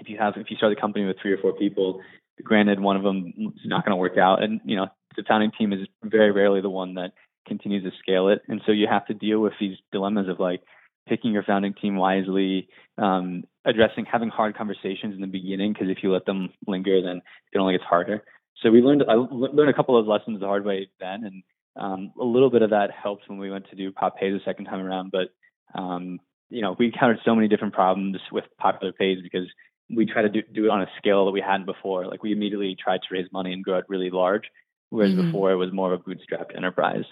if 0.00 0.08
you 0.08 0.18
have 0.18 0.34
if 0.36 0.50
you 0.50 0.56
start 0.56 0.74
the 0.74 0.80
company 0.80 1.04
with 1.04 1.18
three 1.22 1.32
or 1.32 1.38
four 1.38 1.52
people, 1.52 2.00
granted 2.42 2.80
one 2.80 2.96
of 2.96 3.02
them 3.02 3.32
is 3.36 3.66
not 3.66 3.84
going 3.84 3.92
to 3.92 3.96
work 3.96 4.18
out, 4.18 4.42
and 4.42 4.60
you 4.64 4.76
know 4.76 4.88
the 5.16 5.24
founding 5.26 5.52
team 5.56 5.72
is 5.72 5.86
very 6.02 6.32
rarely 6.32 6.60
the 6.60 6.70
one 6.70 6.94
that 6.94 7.12
continues 7.46 7.84
to 7.84 7.90
scale 7.98 8.28
it, 8.28 8.42
and 8.48 8.60
so 8.66 8.72
you 8.72 8.86
have 8.88 9.06
to 9.06 9.14
deal 9.14 9.40
with 9.40 9.52
these 9.60 9.76
dilemmas 9.92 10.28
of 10.28 10.40
like 10.40 10.62
picking 11.08 11.32
your 11.32 11.42
founding 11.42 11.74
team 11.74 11.96
wisely, 11.96 12.68
um, 12.98 13.44
addressing 13.64 14.06
having 14.10 14.30
hard 14.30 14.56
conversations 14.56 15.14
in 15.14 15.20
the 15.20 15.26
beginning 15.26 15.72
because 15.72 15.88
if 15.88 15.98
you 16.02 16.12
let 16.12 16.26
them 16.26 16.48
linger, 16.66 17.02
then 17.02 17.20
it 17.52 17.58
only 17.58 17.74
gets 17.74 17.84
harder. 17.84 18.24
So 18.62 18.70
we 18.70 18.80
learned 18.80 19.04
I 19.08 19.14
learned 19.14 19.70
a 19.70 19.74
couple 19.74 19.98
of 19.98 20.06
lessons 20.06 20.40
the 20.40 20.46
hard 20.46 20.64
way 20.64 20.88
then, 21.00 21.24
and 21.24 21.42
um, 21.76 22.12
a 22.20 22.24
little 22.24 22.50
bit 22.50 22.62
of 22.62 22.70
that 22.70 22.90
helped 22.90 23.28
when 23.28 23.38
we 23.38 23.50
went 23.50 23.68
to 23.70 23.76
do 23.76 23.92
Pop 23.92 24.16
Pay 24.16 24.30
the 24.30 24.40
second 24.44 24.66
time 24.66 24.80
around. 24.80 25.12
But 25.12 25.28
um, 25.78 26.20
you 26.50 26.62
know, 26.62 26.76
we 26.78 26.86
encountered 26.86 27.18
so 27.24 27.34
many 27.34 27.48
different 27.48 27.74
problems 27.74 28.18
with 28.30 28.44
Popular 28.58 28.92
Pays 28.92 29.18
because 29.22 29.48
we 29.90 30.06
tried 30.06 30.22
to 30.22 30.28
do, 30.28 30.42
do 30.52 30.64
it 30.66 30.70
on 30.70 30.82
a 30.82 30.88
scale 30.98 31.24
that 31.26 31.32
we 31.32 31.40
hadn't 31.40 31.66
before. 31.66 32.06
Like 32.06 32.22
we 32.22 32.32
immediately 32.32 32.76
tried 32.82 33.02
to 33.02 33.08
raise 33.10 33.30
money 33.32 33.52
and 33.52 33.62
grow 33.62 33.78
it 33.78 33.84
really 33.88 34.10
large, 34.10 34.44
whereas 34.90 35.12
Mhm. 35.12 35.26
before 35.26 35.52
it 35.52 35.56
was 35.56 35.72
more 35.72 35.92
of 35.92 36.00
a 36.00 36.02
bootstrapped 36.04 36.56
enterprise. 36.56 37.04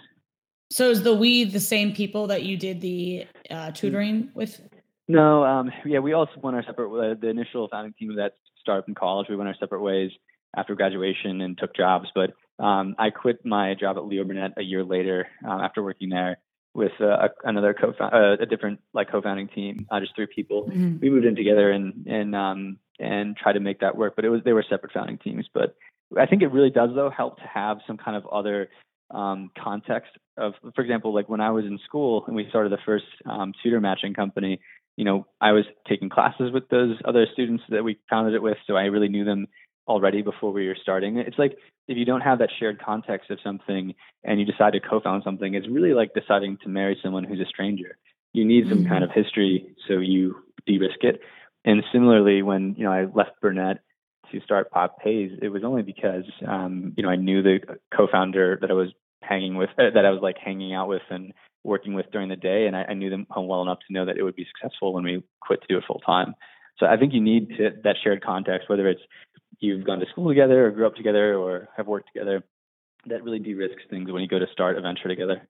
So 0.70 0.88
is 0.90 1.02
the 1.02 1.14
we 1.14 1.44
the 1.44 1.60
same 1.60 1.92
people 1.92 2.28
that 2.28 2.44
you 2.44 2.56
did 2.56 2.80
the 2.80 3.26
uh, 3.50 3.72
tutoring 3.72 4.30
with? 4.34 4.60
No, 5.06 5.44
um, 5.44 5.70
yeah, 5.84 5.98
we 5.98 6.14
also 6.14 6.32
went 6.40 6.56
our 6.56 6.62
separate. 6.62 6.90
Uh, 6.90 7.14
the 7.20 7.28
initial 7.28 7.68
founding 7.68 7.92
team 7.98 8.10
of 8.10 8.16
that 8.16 8.36
startup 8.58 8.88
in 8.88 8.94
college, 8.94 9.28
we 9.28 9.36
went 9.36 9.48
our 9.48 9.56
separate 9.56 9.82
ways 9.82 10.10
after 10.56 10.74
graduation 10.74 11.42
and 11.42 11.58
took 11.58 11.74
jobs. 11.74 12.08
But 12.14 12.32
um, 12.58 12.94
I 12.98 13.10
quit 13.10 13.44
my 13.44 13.74
job 13.74 13.98
at 13.98 14.06
Leo 14.06 14.24
Burnett 14.24 14.52
a 14.56 14.62
year 14.62 14.84
later 14.84 15.26
um, 15.44 15.60
after 15.60 15.82
working 15.82 16.08
there 16.08 16.38
with 16.74 16.92
uh, 17.00 17.28
another 17.44 17.74
co 17.74 17.94
uh, 18.00 18.36
a 18.40 18.46
different 18.46 18.80
like 18.94 19.10
co-founding 19.10 19.48
team, 19.48 19.86
uh, 19.90 20.00
just 20.00 20.14
three 20.14 20.26
people. 20.26 20.68
Mhm. 20.68 21.00
We 21.00 21.10
moved 21.10 21.26
in 21.26 21.36
together 21.36 21.70
and 21.70 22.06
and 22.06 22.34
um, 22.34 22.78
and 22.98 23.36
tried 23.36 23.54
to 23.54 23.60
make 23.60 23.80
that 23.80 23.96
work. 23.96 24.16
But 24.16 24.24
it 24.24 24.30
was 24.30 24.40
they 24.44 24.52
were 24.52 24.64
separate 24.68 24.92
founding 24.92 25.18
teams. 25.18 25.48
But 25.52 25.76
I 26.18 26.26
think 26.26 26.42
it 26.42 26.48
really 26.48 26.70
does 26.70 26.90
though 26.94 27.10
help 27.10 27.36
to 27.38 27.46
have 27.46 27.78
some 27.86 27.98
kind 27.98 28.16
of 28.16 28.26
other 28.26 28.68
um, 29.10 29.50
context 29.62 30.12
of, 30.38 30.54
for 30.74 30.80
example, 30.80 31.14
like 31.14 31.28
when 31.28 31.40
I 31.40 31.50
was 31.50 31.64
in 31.64 31.78
school 31.84 32.24
and 32.26 32.34
we 32.34 32.48
started 32.48 32.72
the 32.72 32.78
first 32.84 33.04
um, 33.26 33.52
tutor 33.62 33.80
matching 33.80 34.14
company, 34.14 34.60
you 34.96 35.04
know, 35.04 35.26
I 35.40 35.52
was 35.52 35.64
taking 35.88 36.08
classes 36.08 36.50
with 36.52 36.68
those 36.68 36.96
other 37.04 37.26
students 37.32 37.62
that 37.68 37.84
we 37.84 37.98
founded 38.08 38.34
it 38.34 38.42
with, 38.42 38.56
so 38.66 38.76
I 38.76 38.84
really 38.84 39.08
knew 39.08 39.24
them 39.24 39.46
already 39.86 40.22
before 40.22 40.52
we 40.52 40.68
were 40.68 40.76
starting. 40.80 41.18
It's 41.18 41.38
like 41.38 41.56
if 41.88 41.96
you 41.96 42.04
don't 42.04 42.20
have 42.20 42.38
that 42.38 42.50
shared 42.58 42.80
context 42.80 43.30
of 43.30 43.38
something 43.42 43.94
and 44.24 44.40
you 44.40 44.46
decide 44.46 44.72
to 44.74 44.80
co-found 44.80 45.22
something, 45.24 45.54
it's 45.54 45.68
really 45.68 45.94
like 45.94 46.14
deciding 46.14 46.58
to 46.62 46.68
marry 46.68 46.98
someone 47.02 47.24
who's 47.24 47.40
a 47.40 47.46
stranger. 47.46 47.96
You 48.32 48.44
need 48.44 48.68
some 48.68 48.80
mm-hmm. 48.80 48.88
kind 48.88 49.04
of 49.04 49.10
history 49.10 49.74
so 49.88 49.98
you 49.98 50.36
de-risk 50.66 51.02
it. 51.02 51.20
And 51.64 51.82
similarly, 51.92 52.42
when 52.42 52.74
you 52.76 52.84
know 52.84 52.92
I 52.92 53.04
left 53.04 53.40
Burnett 53.40 53.78
to 54.32 54.40
start 54.40 54.70
Pop 54.70 54.98
Pays, 54.98 55.30
it 55.40 55.48
was 55.48 55.62
only 55.64 55.82
because 55.82 56.24
um, 56.46 56.92
you 56.96 57.02
know 57.02 57.10
I 57.10 57.16
knew 57.16 57.42
the 57.42 57.60
co-founder 57.94 58.58
that 58.60 58.70
I 58.70 58.74
was 58.74 58.88
hanging 59.22 59.56
with, 59.56 59.70
uh, 59.78 59.90
that 59.94 60.04
I 60.04 60.10
was 60.10 60.20
like 60.22 60.36
hanging 60.42 60.74
out 60.74 60.88
with 60.88 61.02
and 61.10 61.32
working 61.64 61.94
with 61.94 62.10
during 62.10 62.28
the 62.28 62.36
day, 62.36 62.66
and 62.66 62.76
I, 62.76 62.84
I 62.88 62.94
knew 62.94 63.10
them 63.10 63.26
well 63.36 63.62
enough 63.62 63.78
to 63.86 63.92
know 63.92 64.04
that 64.06 64.16
it 64.16 64.22
would 64.24 64.34
be 64.34 64.46
successful 64.46 64.92
when 64.92 65.04
we 65.04 65.22
quit 65.40 65.60
to 65.60 65.68
do 65.68 65.78
it 65.78 65.84
full 65.86 66.00
time. 66.00 66.34
So 66.78 66.86
I 66.86 66.96
think 66.96 67.12
you 67.12 67.20
need 67.20 67.48
to, 67.58 67.70
that 67.84 67.96
shared 68.02 68.24
context, 68.24 68.68
whether 68.68 68.88
it's 68.88 69.00
you've 69.60 69.84
gone 69.84 70.00
to 70.00 70.06
school 70.06 70.28
together 70.28 70.66
or 70.66 70.70
grew 70.70 70.86
up 70.86 70.96
together 70.96 71.36
or 71.36 71.68
have 71.76 71.86
worked 71.86 72.08
together. 72.12 72.42
That 73.06 73.24
really 73.24 73.38
de-risks 73.38 73.82
things 73.90 74.10
when 74.10 74.22
you 74.22 74.28
go 74.28 74.38
to 74.38 74.46
start 74.52 74.78
a 74.78 74.80
venture 74.80 75.08
together. 75.08 75.48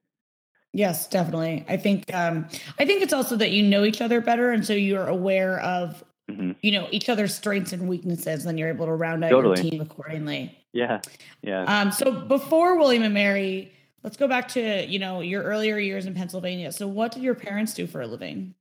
Yes, 0.73 1.07
definitely. 1.07 1.65
I 1.69 1.77
think 1.77 2.11
um, 2.13 2.47
I 2.79 2.85
think 2.85 3.03
it's 3.03 3.13
also 3.13 3.35
that 3.35 3.51
you 3.51 3.61
know 3.61 3.83
each 3.83 4.01
other 4.01 4.21
better, 4.21 4.51
and 4.51 4.65
so 4.65 4.73
you're 4.73 5.05
aware 5.05 5.59
of 5.59 6.03
mm-hmm. 6.29 6.53
you 6.63 6.71
know 6.71 6.87
each 6.89 7.09
other's 7.09 7.35
strengths 7.35 7.73
and 7.73 7.87
weaknesses, 7.87 8.47
and 8.47 8.57
you're 8.57 8.69
able 8.69 8.87
to 8.87 8.93
round 8.93 9.23
out 9.23 9.29
totally. 9.29 9.61
your 9.61 9.71
team 9.71 9.81
accordingly. 9.81 10.57
Yeah, 10.73 11.01
yeah. 11.43 11.63
Um, 11.65 11.91
so 11.91 12.11
before 12.11 12.79
William 12.79 13.03
and 13.03 13.13
Mary, 13.13 13.71
let's 14.01 14.17
go 14.17 14.27
back 14.27 14.47
to 14.49 14.83
you 14.87 14.97
know 14.97 15.21
your 15.21 15.43
earlier 15.43 15.77
years 15.77 16.07
in 16.07 16.15
Pennsylvania. 16.15 16.71
So 16.71 16.87
what 16.87 17.11
did 17.11 17.21
your 17.21 17.35
parents 17.35 17.75
do 17.75 17.85
for 17.85 18.01
a 18.01 18.07
living? 18.07 18.55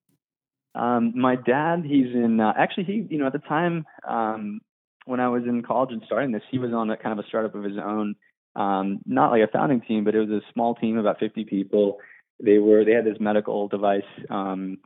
Um, 0.75 1.13
my 1.15 1.37
dad, 1.37 1.85
he's 1.85 2.15
in 2.15 2.41
uh, 2.41 2.53
actually 2.57 2.85
he 2.85 3.07
you 3.11 3.19
know 3.19 3.27
at 3.27 3.33
the 3.33 3.39
time 3.39 3.85
um, 4.09 4.61
when 5.05 5.21
I 5.21 5.29
was 5.29 5.45
in 5.45 5.63
college 5.63 5.91
and 5.93 6.03
starting 6.07 6.33
this, 6.33 6.43
he 6.51 6.59
was 6.59 6.73
on 6.73 6.91
a 6.91 6.97
kind 6.97 7.19
of 7.19 7.25
a 7.25 7.29
startup 7.29 7.55
of 7.55 7.65
his 7.65 7.79
own. 7.79 8.15
Um, 8.55 9.01
not 9.07 9.31
like 9.31 9.43
a 9.43 9.51
founding 9.51 9.81
team, 9.81 10.05
but 10.05 10.15
it 10.15 10.21
was 10.21 10.29
a 10.29 10.53
small 10.53 10.75
team, 10.75 10.99
about 10.99 11.19
50 11.19 11.45
people. 11.45 11.99
They 12.43 12.59
were 12.59 12.85
they 12.85 12.93
had 12.93 13.05
this 13.05 13.21
medical 13.21 13.69
device 13.69 14.03
um, 14.29 14.79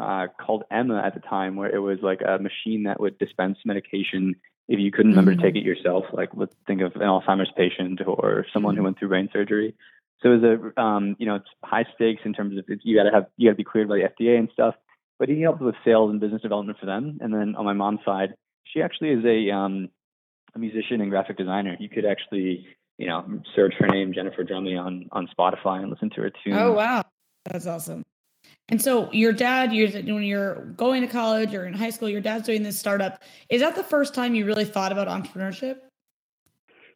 uh, 0.00 0.26
called 0.40 0.64
Emma 0.70 1.02
at 1.04 1.14
the 1.14 1.20
time, 1.20 1.56
where 1.56 1.74
it 1.74 1.78
was 1.78 1.98
like 2.02 2.20
a 2.20 2.38
machine 2.38 2.84
that 2.84 3.00
would 3.00 3.18
dispense 3.18 3.58
medication 3.64 4.34
if 4.68 4.78
you 4.78 4.90
couldn't 4.90 5.12
remember 5.12 5.32
mm-hmm. 5.32 5.40
to 5.40 5.46
take 5.46 5.56
it 5.56 5.64
yourself. 5.64 6.04
Like 6.12 6.30
let's 6.34 6.54
think 6.66 6.82
of 6.82 6.94
an 6.96 7.02
Alzheimer's 7.02 7.52
patient 7.56 8.00
or 8.06 8.46
someone 8.52 8.74
who 8.74 8.80
mm-hmm. 8.80 8.84
went 8.84 8.98
through 8.98 9.08
brain 9.08 9.28
surgery. 9.32 9.74
So 10.22 10.32
it 10.32 10.40
was 10.40 10.72
a 10.76 10.80
um, 10.80 11.16
you 11.18 11.26
know 11.26 11.36
it's 11.36 11.48
high 11.64 11.86
stakes 11.94 12.22
in 12.24 12.34
terms 12.34 12.58
of 12.58 12.64
you 12.82 12.96
got 12.96 13.04
to 13.04 13.14
have 13.14 13.26
you 13.36 13.48
got 13.48 13.52
to 13.52 13.56
be 13.56 13.64
cleared 13.64 13.88
by 13.88 13.96
the 13.96 14.24
FDA 14.24 14.38
and 14.38 14.48
stuff. 14.52 14.74
But 15.18 15.28
he 15.28 15.40
helped 15.42 15.60
with 15.60 15.74
sales 15.84 16.10
and 16.10 16.20
business 16.20 16.42
development 16.42 16.78
for 16.78 16.86
them. 16.86 17.18
And 17.20 17.32
then 17.34 17.56
on 17.56 17.64
my 17.64 17.72
mom's 17.72 18.00
side, 18.04 18.34
she 18.64 18.82
actually 18.82 19.10
is 19.10 19.24
a 19.24 19.50
um, 19.50 19.88
a 20.54 20.58
musician 20.58 21.00
and 21.00 21.10
graphic 21.10 21.36
designer. 21.36 21.76
You 21.78 21.88
could 21.88 22.04
actually, 22.04 22.66
you 22.98 23.06
know, 23.06 23.40
search 23.54 23.74
her 23.78 23.86
name 23.88 24.12
Jennifer 24.12 24.44
Drummey 24.44 24.76
on 24.76 25.08
on 25.12 25.28
Spotify 25.38 25.80
and 25.80 25.90
listen 25.90 26.10
to 26.10 26.22
her 26.22 26.30
tune. 26.44 26.54
Oh 26.54 26.72
wow, 26.72 27.04
that's 27.44 27.66
awesome. 27.66 28.04
And 28.68 28.80
so 28.80 29.10
your 29.12 29.32
dad, 29.32 29.72
you're 29.72 29.90
when 29.90 30.22
you're 30.22 30.66
going 30.76 31.02
to 31.02 31.08
college 31.08 31.54
or 31.54 31.66
in 31.66 31.72
high 31.72 31.90
school, 31.90 32.08
your 32.08 32.20
dad's 32.20 32.46
doing 32.46 32.62
this 32.62 32.78
startup. 32.78 33.22
Is 33.48 33.62
that 33.62 33.76
the 33.76 33.82
first 33.82 34.14
time 34.14 34.34
you 34.34 34.44
really 34.44 34.66
thought 34.66 34.92
about 34.92 35.08
entrepreneurship? 35.08 35.78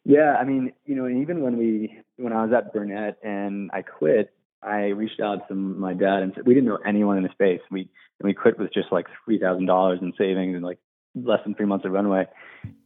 Yeah, 0.05 0.35
I 0.39 0.43
mean, 0.43 0.73
you 0.85 0.95
know, 0.95 1.07
even 1.07 1.41
when 1.41 1.57
we 1.57 1.99
when 2.17 2.33
I 2.33 2.43
was 2.43 2.53
at 2.53 2.73
Burnett 2.73 3.17
and 3.23 3.71
I 3.73 3.81
quit, 3.81 4.33
I 4.65 4.87
reached 4.89 5.19
out 5.19 5.47
to 5.47 5.55
my 5.55 5.93
dad 5.93 6.23
and 6.23 6.33
said 6.35 6.45
we 6.45 6.53
didn't 6.53 6.69
know 6.69 6.79
anyone 6.85 7.17
in 7.17 7.23
the 7.23 7.29
space. 7.29 7.61
We 7.71 7.81
and 8.19 8.27
we 8.27 8.33
quit 8.33 8.59
with 8.59 8.73
just 8.73 8.91
like 8.91 9.07
three 9.25 9.39
thousand 9.39 9.65
dollars 9.65 9.99
in 10.01 10.13
savings 10.17 10.55
and 10.55 10.63
like 10.63 10.79
less 11.15 11.39
than 11.43 11.55
three 11.55 11.65
months 11.65 11.85
of 11.85 11.91
runway. 11.91 12.25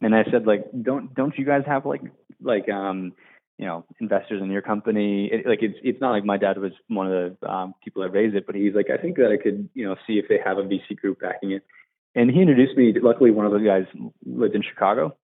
And 0.00 0.14
I 0.14 0.24
said, 0.30 0.46
like, 0.46 0.64
don't 0.82 1.14
don't 1.14 1.36
you 1.38 1.44
guys 1.44 1.62
have 1.66 1.86
like 1.86 2.02
like 2.42 2.68
um 2.68 3.12
you 3.58 3.66
know 3.66 3.84
investors 4.00 4.42
in 4.42 4.50
your 4.50 4.62
company? 4.62 5.30
It, 5.32 5.46
like 5.46 5.62
it's 5.62 5.78
it's 5.82 6.00
not 6.00 6.12
like 6.12 6.24
my 6.24 6.36
dad 6.36 6.58
was 6.58 6.72
one 6.88 7.10
of 7.10 7.36
the 7.40 7.48
um, 7.48 7.74
people 7.82 8.02
that 8.02 8.10
raised 8.10 8.34
it, 8.34 8.46
but 8.46 8.54
he's 8.54 8.74
like, 8.74 8.90
I 8.90 9.00
think 9.00 9.16
that 9.16 9.30
I 9.32 9.42
could 9.42 9.68
you 9.74 9.86
know 9.86 9.96
see 10.06 10.14
if 10.14 10.26
they 10.28 10.38
have 10.44 10.58
a 10.58 10.62
VC 10.62 10.96
group 10.96 11.20
backing 11.20 11.52
it. 11.52 11.64
And 12.14 12.30
he 12.30 12.40
introduced 12.40 12.76
me. 12.76 12.94
Luckily, 13.00 13.30
one 13.30 13.46
of 13.46 13.52
those 13.52 13.64
guys 13.64 13.84
lived 14.24 14.54
in 14.54 14.62
Chicago, 14.62 15.16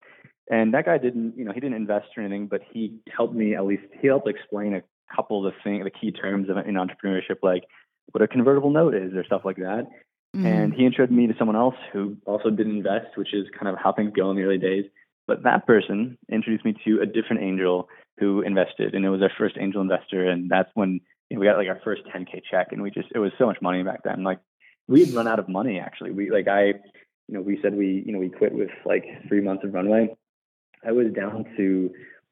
and 0.50 0.74
that 0.74 0.84
guy 0.84 0.98
didn't 0.98 1.36
you 1.36 1.44
know 1.44 1.52
he 1.52 1.60
didn't 1.60 1.76
invest 1.76 2.08
or 2.16 2.22
anything, 2.22 2.46
but 2.46 2.60
he 2.72 2.98
helped 3.14 3.34
me 3.34 3.54
at 3.54 3.64
least. 3.64 3.84
He 4.00 4.06
helped 4.06 4.28
explain 4.28 4.74
a 4.74 4.82
couple 5.14 5.44
of 5.44 5.52
the 5.52 5.60
thing 5.62 5.82
the 5.84 5.90
key 5.90 6.12
terms 6.12 6.48
of 6.48 6.56
in 6.58 6.74
entrepreneurship, 6.74 7.36
like 7.42 7.64
what 8.12 8.22
a 8.22 8.28
convertible 8.28 8.70
note 8.70 8.94
is 8.94 9.14
or 9.14 9.24
stuff 9.24 9.42
like 9.44 9.56
that. 9.56 9.86
Mm-hmm. 10.34 10.46
And 10.46 10.74
he 10.74 10.84
introduced 10.84 11.16
me 11.16 11.26
to 11.26 11.34
someone 11.38 11.56
else 11.56 11.76
who 11.92 12.16
also 12.26 12.50
didn't 12.50 12.78
invest, 12.78 13.16
which 13.16 13.32
is 13.32 13.46
kind 13.58 13.68
of 13.68 13.76
how 13.82 13.92
things 13.92 14.12
go 14.14 14.30
in 14.30 14.36
the 14.36 14.42
early 14.42 14.58
days. 14.58 14.84
But 15.26 15.44
that 15.44 15.66
person 15.66 16.18
introduced 16.30 16.64
me 16.64 16.74
to 16.84 17.00
a 17.00 17.06
different 17.06 17.42
angel 17.42 17.88
who 18.18 18.42
invested, 18.42 18.94
and 18.94 19.04
it 19.04 19.08
was 19.08 19.22
our 19.22 19.30
first 19.38 19.56
angel 19.58 19.80
investor. 19.80 20.28
And 20.28 20.50
that's 20.50 20.70
when 20.74 21.00
you 21.30 21.36
know, 21.36 21.40
we 21.40 21.46
got 21.46 21.56
like 21.56 21.68
our 21.68 21.80
first 21.82 22.02
10k 22.14 22.42
check, 22.50 22.68
and 22.72 22.82
we 22.82 22.90
just 22.90 23.08
it 23.14 23.18
was 23.18 23.32
so 23.38 23.46
much 23.46 23.58
money 23.62 23.82
back 23.82 24.02
then. 24.04 24.22
Like 24.22 24.40
we 24.86 25.04
had 25.04 25.14
run 25.14 25.28
out 25.28 25.38
of 25.38 25.48
money 25.48 25.78
actually. 25.78 26.10
We 26.10 26.30
like 26.30 26.48
I, 26.48 26.66
you 26.66 26.74
know, 27.28 27.40
we 27.40 27.58
said 27.62 27.74
we 27.74 28.02
you 28.04 28.12
know 28.12 28.18
we 28.18 28.28
quit 28.28 28.52
with 28.52 28.70
like 28.84 29.04
three 29.28 29.40
months 29.40 29.64
of 29.64 29.72
runway. 29.72 30.14
I 30.86 30.92
was 30.92 31.12
down 31.14 31.46
to 31.56 31.90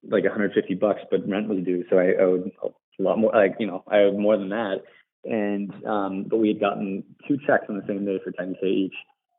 like 0.09 0.25
150 0.25 0.75
bucks, 0.75 1.01
but 1.11 1.29
rent 1.29 1.49
was 1.49 1.65
due, 1.65 1.85
so 1.91 1.99
I 1.99 2.15
owed 2.21 2.51
a 2.63 3.03
lot 3.03 3.19
more. 3.19 3.33
Like 3.33 3.57
you 3.59 3.67
know, 3.67 3.85
I 3.89 3.99
owed 4.01 4.19
more 4.19 4.37
than 4.37 4.51
that 4.51 4.83
and 5.25 5.73
um, 5.85 6.25
but 6.29 6.39
we 6.39 6.49
had 6.49 6.61
gotten 6.61 7.05
two 7.29 7.39
checks 7.47 7.65
on 7.69 7.77
the 7.77 7.85
same 7.87 8.05
day 8.05 8.19
for 8.25 8.33
10k 8.33 8.63
each. 8.65 8.95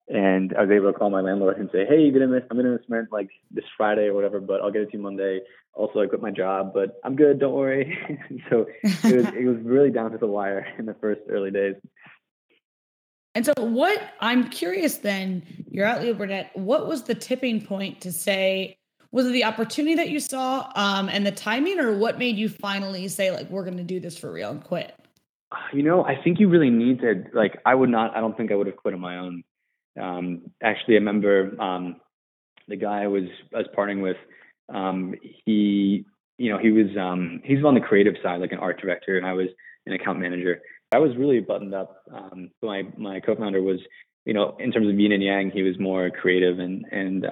And 0.09 0.53
I 0.57 0.61
was 0.61 0.71
able 0.71 0.91
to 0.91 0.97
call 0.97 1.09
my 1.09 1.21
landlord 1.21 1.57
and 1.57 1.69
say, 1.71 1.85
"Hey, 1.85 2.01
you're 2.01 2.11
gonna 2.11 2.27
miss. 2.27 2.43
I'm 2.51 2.57
gonna 2.57 2.71
miss 2.71 2.81
rent 2.89 3.07
like 3.11 3.29
this 3.51 3.63
Friday 3.77 4.07
or 4.07 4.13
whatever, 4.13 4.41
but 4.41 4.59
I'll 4.61 4.71
get 4.71 4.81
it 4.81 4.91
to 4.91 4.97
you 4.97 5.03
Monday. 5.03 5.39
Also, 5.73 6.01
I 6.01 6.07
quit 6.07 6.21
my 6.21 6.29
job, 6.29 6.73
but 6.73 6.99
I'm 7.05 7.15
good. 7.15 7.39
Don't 7.39 7.53
worry." 7.53 7.97
so 8.49 8.65
it 8.83 9.15
was 9.15 9.25
it 9.27 9.45
was 9.45 9.57
really 9.63 9.91
down 9.91 10.11
to 10.11 10.17
the 10.17 10.27
wire 10.27 10.67
in 10.77 10.85
the 10.85 10.93
first 10.95 11.21
early 11.29 11.51
days. 11.51 11.75
And 13.33 13.45
so, 13.45 13.53
what 13.57 14.01
I'm 14.19 14.49
curious 14.49 14.97
then, 14.97 15.43
you're 15.71 15.85
at 15.85 16.01
Leo. 16.01 16.49
What 16.53 16.85
was 16.85 17.03
the 17.03 17.15
tipping 17.15 17.65
point 17.65 18.01
to 18.01 18.11
say? 18.11 18.77
Was 19.13 19.27
it 19.27 19.31
the 19.31 19.43
opportunity 19.43 19.93
that 19.93 20.09
you 20.09 20.19
saw 20.19 20.71
um, 20.75 21.07
and 21.07 21.23
the 21.23 21.31
timing, 21.31 21.79
or 21.79 21.95
what 21.95 22.17
made 22.17 22.35
you 22.35 22.49
finally 22.49 23.07
say, 23.07 23.29
like, 23.29 23.47
we're 23.51 23.63
going 23.63 23.77
to 23.77 23.83
do 23.83 23.99
this 23.99 24.17
for 24.17 24.31
real 24.31 24.49
and 24.49 24.63
quit? 24.63 24.91
You 25.71 25.83
know, 25.83 26.03
I 26.03 26.19
think 26.23 26.39
you 26.39 26.49
really 26.49 26.71
need 26.71 26.99
to 27.01 27.23
like. 27.31 27.59
I 27.63 27.75
would 27.75 27.91
not. 27.91 28.17
I 28.17 28.21
don't 28.21 28.35
think 28.35 28.51
I 28.51 28.55
would 28.55 28.65
have 28.65 28.75
quit 28.75 28.95
on 28.95 28.99
my 28.99 29.19
own. 29.19 29.43
Um, 30.01 30.41
actually, 30.63 30.95
I 30.95 30.97
remember 30.97 31.55
um, 31.61 31.97
the 32.67 32.75
guy 32.75 33.03
I 33.03 33.07
was 33.07 33.25
I 33.53 33.59
was 33.59 33.67
partnering 33.77 34.01
with. 34.01 34.17
Um, 34.73 35.13
he, 35.45 36.05
you 36.39 36.51
know, 36.51 36.57
he 36.57 36.71
was 36.71 36.87
um, 36.99 37.39
he's 37.43 37.63
on 37.63 37.75
the 37.75 37.81
creative 37.81 38.15
side, 38.23 38.41
like 38.41 38.51
an 38.51 38.57
art 38.57 38.81
director, 38.81 39.15
and 39.15 39.27
I 39.27 39.33
was 39.33 39.49
an 39.85 39.93
account 39.93 40.19
manager. 40.21 40.59
I 40.91 40.97
was 40.97 41.15
really 41.15 41.39
buttoned 41.39 41.75
up. 41.75 41.97
Um, 42.11 42.49
my 42.63 42.81
my 42.97 43.19
co-founder 43.19 43.61
was, 43.61 43.77
you 44.25 44.33
know, 44.33 44.57
in 44.59 44.71
terms 44.71 44.89
of 44.89 44.99
yin 44.99 45.11
and 45.11 45.21
yang, 45.21 45.51
he 45.51 45.61
was 45.61 45.77
more 45.77 46.09
creative 46.09 46.57
and 46.57 46.83
and 46.91 47.27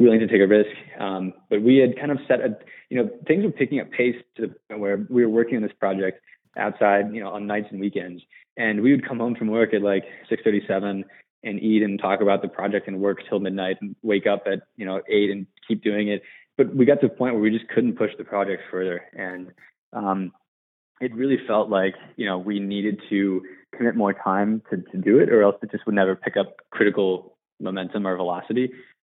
willing 0.00 0.18
to 0.18 0.26
take 0.26 0.40
a 0.40 0.46
risk. 0.46 0.70
Um, 0.98 1.34
but 1.50 1.62
we 1.62 1.76
had 1.76 1.96
kind 1.96 2.10
of 2.10 2.18
set 2.26 2.40
a, 2.40 2.56
you 2.88 2.96
know, 2.96 3.10
things 3.28 3.44
were 3.44 3.52
picking 3.52 3.80
up 3.80 3.90
pace 3.90 4.16
to 4.36 4.48
the 4.48 4.54
point 4.68 4.80
where 4.80 5.06
we 5.10 5.24
were 5.24 5.30
working 5.30 5.56
on 5.56 5.62
this 5.62 5.72
project 5.78 6.20
outside, 6.56 7.14
you 7.14 7.22
know, 7.22 7.28
on 7.30 7.46
nights 7.46 7.68
and 7.70 7.80
weekends. 7.80 8.22
And 8.56 8.80
we 8.80 8.90
would 8.90 9.06
come 9.06 9.18
home 9.18 9.36
from 9.36 9.48
work 9.48 9.74
at 9.74 9.82
like 9.82 10.04
6:37 10.30 11.04
and 11.42 11.62
eat 11.62 11.82
and 11.82 12.00
talk 12.00 12.20
about 12.20 12.42
the 12.42 12.48
project 12.48 12.88
and 12.88 12.98
work 12.98 13.18
till 13.28 13.40
midnight 13.40 13.76
and 13.80 13.94
wake 14.02 14.26
up 14.26 14.44
at 14.46 14.60
you 14.76 14.84
know 14.84 15.00
eight 15.08 15.30
and 15.30 15.46
keep 15.66 15.82
doing 15.82 16.08
it. 16.08 16.22
But 16.56 16.74
we 16.74 16.84
got 16.84 17.00
to 17.00 17.06
a 17.06 17.10
point 17.10 17.34
where 17.34 17.42
we 17.42 17.50
just 17.50 17.68
couldn't 17.68 17.96
push 17.96 18.10
the 18.18 18.24
project 18.24 18.62
further, 18.70 19.02
and 19.14 19.52
um, 19.92 20.32
it 21.00 21.14
really 21.14 21.38
felt 21.46 21.70
like 21.70 21.94
you 22.16 22.26
know 22.26 22.38
we 22.38 22.58
needed 22.58 23.00
to 23.08 23.42
commit 23.74 23.96
more 23.96 24.12
time 24.12 24.62
to 24.70 24.78
to 24.78 24.98
do 24.98 25.18
it, 25.18 25.30
or 25.30 25.42
else 25.42 25.56
it 25.62 25.70
just 25.70 25.86
would 25.86 25.94
never 25.94 26.16
pick 26.16 26.36
up 26.36 26.56
critical 26.70 27.38
momentum 27.60 28.06
or 28.06 28.16
velocity. 28.16 28.70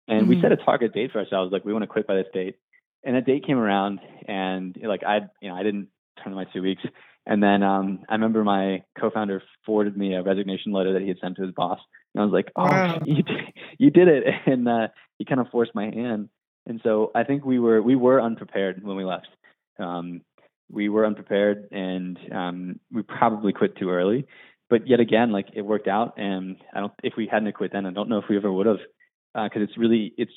And 0.09 0.23
mm-hmm. 0.23 0.31
we 0.31 0.41
set 0.41 0.53
a 0.53 0.57
target 0.57 0.95
date 0.95 1.13
for 1.13 1.19
ourselves, 1.19 1.53
like 1.53 1.65
we 1.65 1.73
want 1.73 1.83
to 1.83 1.89
quit 1.89 2.07
by 2.07 2.15
this 2.15 2.27
date. 2.33 2.57
And 3.05 3.17
that 3.17 3.27
date 3.27 3.47
came 3.47 3.59
around, 3.59 4.01
and 4.27 4.77
like 4.83 5.05
I, 5.05 5.21
you 5.41 5.49
know, 5.49 5.55
I 5.55 5.63
didn't 5.63 5.89
turn 6.23 6.33
in 6.33 6.35
my 6.35 6.47
two 6.53 6.63
weeks. 6.63 6.83
And 7.25 7.43
then 7.43 7.63
um, 7.63 8.01
I 8.09 8.15
remember 8.15 8.45
my 8.45 8.85
co-founder 8.99 9.43
forwarded 9.65 9.97
me 9.97 10.15
a 10.15 10.23
resignation 10.23 10.73
letter 10.73 10.93
that 10.93 11.03
he 11.03 11.09
had 11.09 11.19
sent 11.21 11.37
to 11.37 11.43
his 11.43 11.53
boss, 11.53 11.81
and 12.15 12.23
I 12.23 12.25
was 12.25 12.33
like, 12.33 12.53
"Oh, 12.57 12.65
wow. 12.65 13.01
you 13.05 13.23
did, 13.23 13.37
you 13.79 13.91
did 13.91 14.09
it!" 14.09 14.25
And 14.47 14.69
uh, 14.69 14.89
he 15.19 15.25
kind 15.25 15.41
of 15.41 15.49
forced 15.49 15.75
my 15.75 15.87
hand. 15.87 16.29
And 16.67 16.81
so 16.83 17.11
I 17.15 17.25
think 17.25 17.45
we 17.45 17.59
were 17.59 17.83
we 17.83 17.97
were 17.97 18.21
unprepared 18.21 18.83
when 18.83 18.97
we 18.97 19.05
left. 19.05 19.29
Um, 19.79 20.23
we 20.71 20.89
were 20.89 21.07
unprepared, 21.07 21.69
and 21.71 22.19
um, 22.33 22.81
we 22.93 23.03
probably 23.03 23.53
quit 23.53 23.77
too 23.77 23.91
early. 23.91 24.27
But 24.69 24.89
yet 24.89 24.99
again, 24.99 25.31
like 25.31 25.49
it 25.55 25.63
worked 25.63 25.89
out, 25.89 26.15
and 26.19 26.57
I 26.75 26.81
don't. 26.81 26.93
If 27.03 27.15
we 27.17 27.29
hadn't 27.31 27.53
quit 27.53 27.73
then, 27.73 27.87
I 27.87 27.93
don't 27.93 28.09
know 28.09 28.19
if 28.19 28.25
we 28.29 28.37
ever 28.37 28.53
would 28.53 28.67
have, 28.67 28.81
because 29.45 29.61
uh, 29.61 29.65
it's 29.65 29.77
really 29.77 30.15
it's 30.17 30.33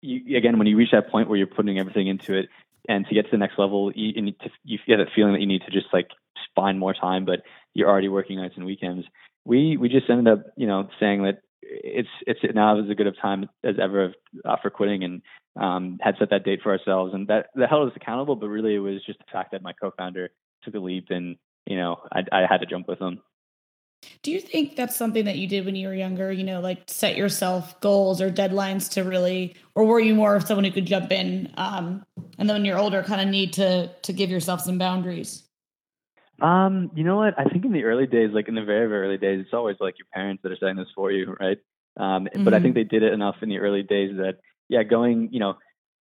you, 0.00 0.36
again 0.36 0.58
when 0.58 0.66
you 0.66 0.76
reach 0.76 0.92
that 0.92 1.10
point 1.10 1.28
where 1.28 1.36
you're 1.36 1.46
putting 1.46 1.78
everything 1.78 2.08
into 2.08 2.34
it 2.34 2.48
and 2.88 3.06
to 3.06 3.14
get 3.14 3.24
to 3.24 3.30
the 3.30 3.38
next 3.38 3.58
level, 3.58 3.92
you, 3.94 4.12
you 4.16 4.22
need 4.22 4.38
to 4.40 4.50
you 4.64 4.78
get 4.86 4.98
that 4.98 5.08
feeling 5.14 5.32
that 5.32 5.40
you 5.40 5.46
need 5.46 5.62
to 5.62 5.70
just 5.70 5.86
like 5.92 6.08
find 6.54 6.78
more 6.78 6.94
time, 6.94 7.24
but 7.24 7.40
you're 7.72 7.88
already 7.88 8.08
working 8.08 8.36
nights 8.36 8.54
and 8.56 8.66
weekends. 8.66 9.06
We 9.44 9.76
we 9.76 9.88
just 9.88 10.08
ended 10.08 10.28
up, 10.28 10.46
you 10.56 10.66
know, 10.66 10.88
saying 11.00 11.22
that 11.24 11.40
it's 11.62 12.08
it's 12.26 12.40
now 12.54 12.78
is 12.78 12.90
as 12.90 12.96
good 12.96 13.06
of 13.06 13.16
time 13.20 13.48
as 13.62 13.76
ever 13.82 14.14
uh, 14.44 14.56
for 14.62 14.70
quitting, 14.70 15.04
and 15.04 15.22
um, 15.60 15.98
had 16.00 16.16
set 16.18 16.30
that 16.30 16.44
date 16.44 16.60
for 16.62 16.72
ourselves, 16.72 17.14
and 17.14 17.28
that 17.28 17.46
that 17.54 17.68
held 17.68 17.90
us 17.90 17.96
accountable. 17.96 18.36
But 18.36 18.48
really, 18.48 18.74
it 18.74 18.80
was 18.80 19.04
just 19.04 19.18
the 19.18 19.24
fact 19.32 19.52
that 19.52 19.62
my 19.62 19.72
co-founder 19.72 20.30
took 20.62 20.74
a 20.74 20.78
leap, 20.78 21.06
and 21.10 21.36
you 21.66 21.76
know, 21.76 21.96
I, 22.12 22.20
I 22.32 22.46
had 22.48 22.58
to 22.58 22.66
jump 22.66 22.88
with 22.88 23.00
him. 23.00 23.20
Do 24.22 24.30
you 24.30 24.40
think 24.40 24.76
that's 24.76 24.96
something 24.96 25.24
that 25.26 25.36
you 25.36 25.46
did 25.46 25.64
when 25.64 25.76
you 25.76 25.88
were 25.88 25.94
younger? 25.94 26.32
You 26.32 26.44
know, 26.44 26.60
like 26.60 26.82
set 26.86 27.16
yourself 27.16 27.80
goals 27.80 28.20
or 28.20 28.30
deadlines 28.30 28.90
to 28.92 29.04
really, 29.04 29.56
or 29.74 29.84
were 29.84 30.00
you 30.00 30.14
more 30.14 30.36
of 30.36 30.46
someone 30.46 30.64
who 30.64 30.70
could 30.70 30.86
jump 30.86 31.12
in, 31.12 31.52
um, 31.56 32.04
and 32.38 32.48
then 32.48 32.56
when 32.56 32.64
you're 32.64 32.78
older, 32.78 33.02
kind 33.02 33.20
of 33.20 33.28
need 33.28 33.52
to 33.54 33.88
to 34.02 34.12
give 34.12 34.30
yourself 34.30 34.60
some 34.60 34.78
boundaries? 34.78 35.42
Um, 36.40 36.90
you 36.94 37.04
know 37.04 37.16
what? 37.16 37.38
I 37.38 37.44
think 37.44 37.64
in 37.64 37.72
the 37.72 37.84
early 37.84 38.06
days, 38.06 38.30
like 38.32 38.48
in 38.48 38.54
the 38.54 38.64
very 38.64 38.88
very 38.88 39.06
early 39.06 39.18
days, 39.18 39.40
it's 39.40 39.54
always 39.54 39.76
like 39.80 39.98
your 39.98 40.06
parents 40.12 40.42
that 40.42 40.52
are 40.52 40.56
setting 40.56 40.76
this 40.76 40.88
for 40.94 41.10
you, 41.12 41.36
right? 41.40 41.58
Um, 41.96 42.24
mm-hmm. 42.24 42.44
but 42.44 42.54
I 42.54 42.60
think 42.60 42.74
mm-hmm. 42.74 42.80
they 42.80 42.98
did 42.98 43.02
it 43.02 43.12
enough 43.12 43.36
in 43.42 43.48
the 43.48 43.58
early 43.58 43.82
days 43.82 44.16
that 44.16 44.38
yeah, 44.68 44.82
going 44.82 45.28
you 45.32 45.40
know, 45.40 45.58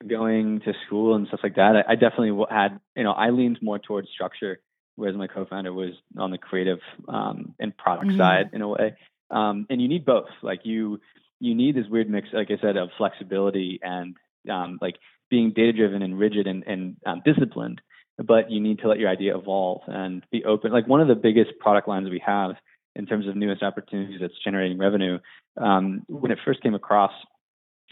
going 0.06 0.60
to 0.60 0.72
school 0.86 1.14
and 1.14 1.26
stuff 1.28 1.40
like 1.42 1.56
that. 1.56 1.76
I, 1.76 1.92
I 1.92 1.94
definitely 1.96 2.44
had 2.50 2.80
you 2.96 3.04
know 3.04 3.12
I 3.12 3.30
leaned 3.30 3.58
more 3.60 3.78
towards 3.78 4.08
structure 4.08 4.60
whereas 4.96 5.16
my 5.16 5.26
co-founder 5.26 5.72
was 5.72 5.92
on 6.18 6.30
the 6.30 6.38
creative 6.38 6.80
um, 7.08 7.54
and 7.58 7.76
product 7.76 8.08
mm-hmm. 8.08 8.18
side 8.18 8.50
in 8.52 8.62
a 8.62 8.68
way. 8.68 8.96
Um, 9.30 9.66
and 9.70 9.80
you 9.80 9.88
need 9.88 10.04
both. 10.04 10.28
Like 10.42 10.60
you, 10.64 11.00
you 11.40 11.54
need 11.54 11.74
this 11.74 11.86
weird 11.90 12.10
mix, 12.10 12.28
like 12.32 12.50
I 12.50 12.60
said, 12.60 12.76
of 12.76 12.90
flexibility 12.98 13.80
and 13.82 14.16
um, 14.50 14.78
like 14.80 14.96
being 15.30 15.52
data 15.54 15.72
driven 15.72 16.02
and 16.02 16.18
rigid 16.18 16.46
and, 16.46 16.62
and 16.66 16.96
um, 17.06 17.22
disciplined. 17.24 17.80
But 18.18 18.50
you 18.50 18.60
need 18.60 18.80
to 18.80 18.88
let 18.88 18.98
your 18.98 19.08
idea 19.08 19.36
evolve 19.36 19.82
and 19.86 20.22
be 20.30 20.44
open. 20.44 20.70
Like 20.70 20.86
one 20.86 21.00
of 21.00 21.08
the 21.08 21.14
biggest 21.14 21.52
product 21.58 21.88
lines 21.88 22.10
we 22.10 22.22
have 22.24 22.52
in 22.94 23.06
terms 23.06 23.26
of 23.26 23.36
newest 23.36 23.62
opportunities 23.62 24.18
that's 24.20 24.34
generating 24.44 24.78
revenue. 24.78 25.18
Um, 25.56 26.04
when 26.08 26.30
it 26.30 26.38
first 26.44 26.62
came 26.62 26.74
across 26.74 27.12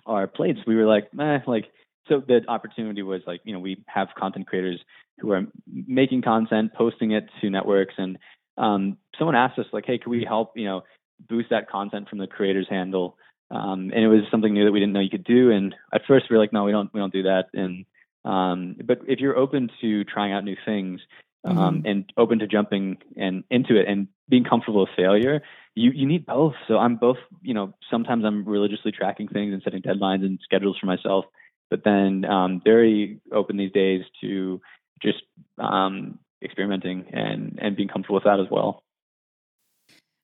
our 0.05 0.27
plates, 0.27 0.61
we 0.67 0.77
were 0.77 0.87
like, 0.87 1.09
eh, 1.19 1.39
like 1.47 1.67
so 2.09 2.23
the 2.27 2.43
opportunity 2.49 3.03
was 3.03 3.23
like, 3.27 3.41
you 3.45 3.53
know, 3.53 3.61
we 3.61 3.83
have 3.87 4.09
content 4.19 4.47
creators 4.47 4.81
who 5.21 5.33
are 5.33 5.47
making 5.67 6.23
content, 6.23 6.73
posting 6.75 7.13
it 7.13 7.29
to 7.41 7.51
networks, 7.51 7.95
and 7.99 8.19
um, 8.59 8.99
someone 9.19 9.37
asked 9.37 9.59
us 9.59 9.67
like, 9.73 9.85
hey, 9.87 9.99
can 9.99 10.11
we 10.11 10.25
help, 10.25 10.53
you 10.57 10.67
know, 10.67 10.83
boost 11.29 11.51
that 11.51 11.69
content 11.71 12.09
from 12.09 12.19
the 12.19 12.27
creator's 12.27 12.69
handle? 12.69 13.17
Um, 13.51 13.91
and 13.95 14.05
it 14.05 14.09
was 14.09 14.23
something 14.31 14.53
new 14.53 14.65
that 14.65 14.73
we 14.73 14.81
didn't 14.81 14.93
know 14.93 15.01
you 15.01 15.11
could 15.11 15.25
do. 15.25 15.51
And 15.51 15.75
at 15.93 16.03
first 16.07 16.27
we 16.29 16.37
were 16.37 16.43
like, 16.43 16.53
no, 16.53 16.65
we 16.65 16.73
don't, 16.73 16.93
we 16.93 17.01
don't 17.01 17.13
do 17.13 17.25
that. 17.25 17.47
And 17.55 17.85
um, 18.25 18.77
but 18.85 18.99
if 19.09 19.19
you're 19.19 19.37
open 19.37 19.71
to 19.81 20.05
trying 20.05 20.33
out 20.33 20.45
new 20.45 20.57
things 20.65 21.01
um, 21.45 21.57
mm-hmm. 21.57 21.87
and 21.87 22.13
open 22.19 22.39
to 22.41 22.47
jumping 22.47 22.99
and 23.17 23.45
into 23.51 23.81
it 23.81 23.89
and 23.89 24.09
being 24.29 24.45
comfortable 24.45 24.83
with 24.83 24.91
failure, 24.95 25.41
you 25.75 25.91
you 25.91 26.07
need 26.07 26.27
both. 26.27 26.55
So 26.69 26.77
I'm 26.77 26.97
both, 26.97 27.17
you 27.41 27.55
know, 27.55 27.73
sometimes 27.91 28.25
I'm 28.27 28.45
religiously 28.45 28.93
tracking 28.93 29.29
things 29.29 29.55
and 29.55 29.63
setting 29.63 29.81
deadlines 29.81 30.23
and 30.23 30.39
schedules 30.45 30.77
for 30.79 30.87
myself 30.87 31.25
but 31.71 31.85
then 31.85 32.25
um, 32.25 32.61
very 32.63 33.21
open 33.33 33.57
these 33.57 33.73
days 33.73 34.03
to 34.21 34.61
just 35.03 35.23
um, 35.59 36.19
experimenting 36.43 37.07
and 37.13 37.59
and 37.61 37.77
being 37.77 37.89
comfortable 37.89 38.17
with 38.17 38.25
that 38.25 38.41
as 38.41 38.47
well. 38.51 38.83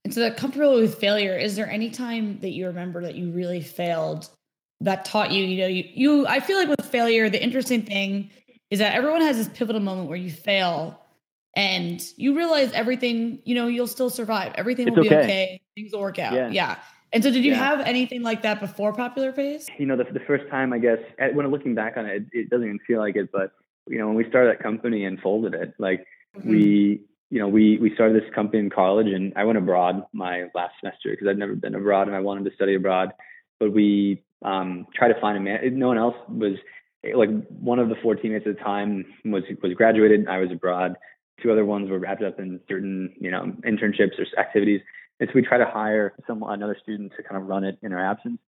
And 0.04 0.14
so 0.14 0.20
that 0.20 0.36
comfortable 0.36 0.76
with 0.76 0.96
failure, 0.98 1.36
is 1.36 1.56
there 1.56 1.68
any 1.68 1.90
time 1.90 2.38
that 2.40 2.50
you 2.50 2.66
remember 2.68 3.02
that 3.02 3.16
you 3.16 3.32
really 3.32 3.60
failed 3.60 4.28
that 4.80 5.04
taught 5.04 5.32
you, 5.32 5.44
you 5.44 5.62
know, 5.62 5.66
you, 5.66 5.84
you 5.94 6.26
I 6.26 6.40
feel 6.40 6.58
like 6.58 6.68
with 6.68 6.86
failure, 6.86 7.28
the 7.28 7.42
interesting 7.42 7.82
thing 7.82 8.30
is 8.70 8.78
that 8.78 8.94
everyone 8.94 9.20
has 9.22 9.36
this 9.36 9.48
pivotal 9.48 9.80
moment 9.80 10.08
where 10.08 10.16
you 10.16 10.30
fail 10.30 11.00
and 11.54 12.02
you 12.16 12.36
realize 12.36 12.70
everything, 12.72 13.40
you 13.44 13.54
know, 13.54 13.66
you'll 13.66 13.86
still 13.86 14.10
survive. 14.10 14.52
Everything 14.56 14.88
it's 14.88 14.96
will 14.96 15.04
be 15.04 15.08
okay. 15.08 15.18
okay. 15.24 15.62
Things 15.74 15.92
will 15.92 16.00
work 16.00 16.18
out. 16.18 16.34
Yeah. 16.34 16.50
yeah. 16.50 16.76
And 17.12 17.22
so, 17.22 17.30
did 17.30 17.44
you 17.44 17.52
yeah. 17.52 17.58
have 17.58 17.80
anything 17.80 18.22
like 18.22 18.42
that 18.42 18.60
before 18.60 18.92
Popular 18.92 19.32
Pays? 19.32 19.68
You 19.78 19.86
know, 19.86 19.96
the, 19.96 20.04
the 20.04 20.20
first 20.20 20.48
time, 20.50 20.72
I 20.72 20.78
guess, 20.78 20.98
when 21.32 21.46
I'm 21.46 21.52
looking 21.52 21.74
back 21.74 21.96
on 21.96 22.04
it, 22.04 22.26
it 22.32 22.50
doesn't 22.50 22.66
even 22.66 22.78
feel 22.86 22.98
like 22.98 23.16
it. 23.16 23.30
But 23.32 23.52
you 23.88 23.98
know, 23.98 24.06
when 24.06 24.16
we 24.16 24.28
started 24.28 24.56
that 24.56 24.62
company 24.62 25.04
and 25.04 25.20
folded 25.20 25.54
it, 25.54 25.74
like 25.78 26.06
mm-hmm. 26.36 26.50
we, 26.50 27.00
you 27.30 27.38
know, 27.38 27.48
we 27.48 27.78
we 27.78 27.94
started 27.94 28.20
this 28.20 28.34
company 28.34 28.60
in 28.60 28.70
college, 28.70 29.08
and 29.08 29.32
I 29.36 29.44
went 29.44 29.58
abroad 29.58 30.04
my 30.12 30.46
last 30.54 30.74
semester 30.80 31.10
because 31.10 31.28
I'd 31.28 31.38
never 31.38 31.54
been 31.54 31.74
abroad 31.74 32.06
and 32.06 32.16
I 32.16 32.20
wanted 32.20 32.44
to 32.48 32.54
study 32.54 32.74
abroad. 32.74 33.12
But 33.58 33.72
we 33.72 34.22
um, 34.44 34.86
tried 34.94 35.12
to 35.12 35.20
find 35.20 35.36
a 35.36 35.40
man. 35.40 35.78
No 35.78 35.88
one 35.88 35.98
else 35.98 36.16
was 36.28 36.56
like 37.14 37.30
one 37.48 37.78
of 37.78 37.88
the 37.88 37.96
four 38.02 38.14
teammates 38.14 38.46
at 38.46 38.56
the 38.56 38.62
time 38.62 39.06
was 39.24 39.44
was 39.62 39.72
graduated. 39.74 40.28
I 40.28 40.38
was 40.38 40.50
abroad. 40.50 40.96
Two 41.42 41.52
other 41.52 41.64
ones 41.64 41.90
were 41.90 41.98
wrapped 41.98 42.22
up 42.22 42.38
in 42.38 42.60
certain, 42.68 43.14
you 43.20 43.30
know, 43.30 43.52
internships 43.66 44.18
or 44.18 44.26
activities. 44.38 44.80
And 45.20 45.28
so 45.28 45.32
we 45.34 45.42
tried 45.42 45.58
to 45.58 45.66
hire 45.66 46.14
some 46.26 46.42
another 46.42 46.76
student 46.82 47.12
to 47.16 47.22
kind 47.22 47.40
of 47.40 47.48
run 47.48 47.64
it 47.64 47.78
in 47.82 47.92
our 47.92 48.04
absence. 48.04 48.38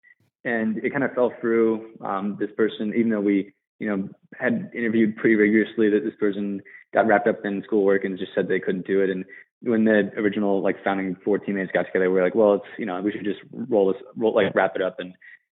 And 0.44 0.78
it 0.78 0.90
kind 0.90 1.04
of 1.04 1.12
fell 1.12 1.32
through. 1.40 1.90
Um, 2.00 2.36
this 2.38 2.50
person, 2.56 2.92
even 2.96 3.10
though 3.10 3.20
we, 3.20 3.52
you 3.78 3.88
know, 3.88 4.08
had 4.38 4.70
interviewed 4.74 5.16
pretty 5.16 5.36
rigorously, 5.36 5.90
that 5.90 6.04
this 6.04 6.14
person 6.18 6.62
got 6.92 7.06
wrapped 7.06 7.28
up 7.28 7.44
in 7.44 7.62
schoolwork 7.64 8.04
and 8.04 8.18
just 8.18 8.32
said 8.34 8.48
they 8.48 8.60
couldn't 8.60 8.86
do 8.86 9.00
it. 9.00 9.10
And 9.10 9.24
when 9.62 9.84
the 9.84 10.10
original 10.16 10.62
like 10.62 10.82
founding 10.82 11.16
four 11.24 11.38
teammates 11.38 11.72
got 11.72 11.86
together, 11.86 12.10
we 12.10 12.20
are 12.20 12.24
like, 12.24 12.34
well, 12.34 12.54
it's 12.54 12.64
you 12.78 12.86
know, 12.86 13.00
we 13.00 13.12
should 13.12 13.24
just 13.24 13.40
roll 13.52 13.92
this, 13.92 14.02
roll 14.16 14.34
like 14.34 14.54
wrap 14.54 14.76
it 14.76 14.82
up 14.82 14.96
and 14.98 15.14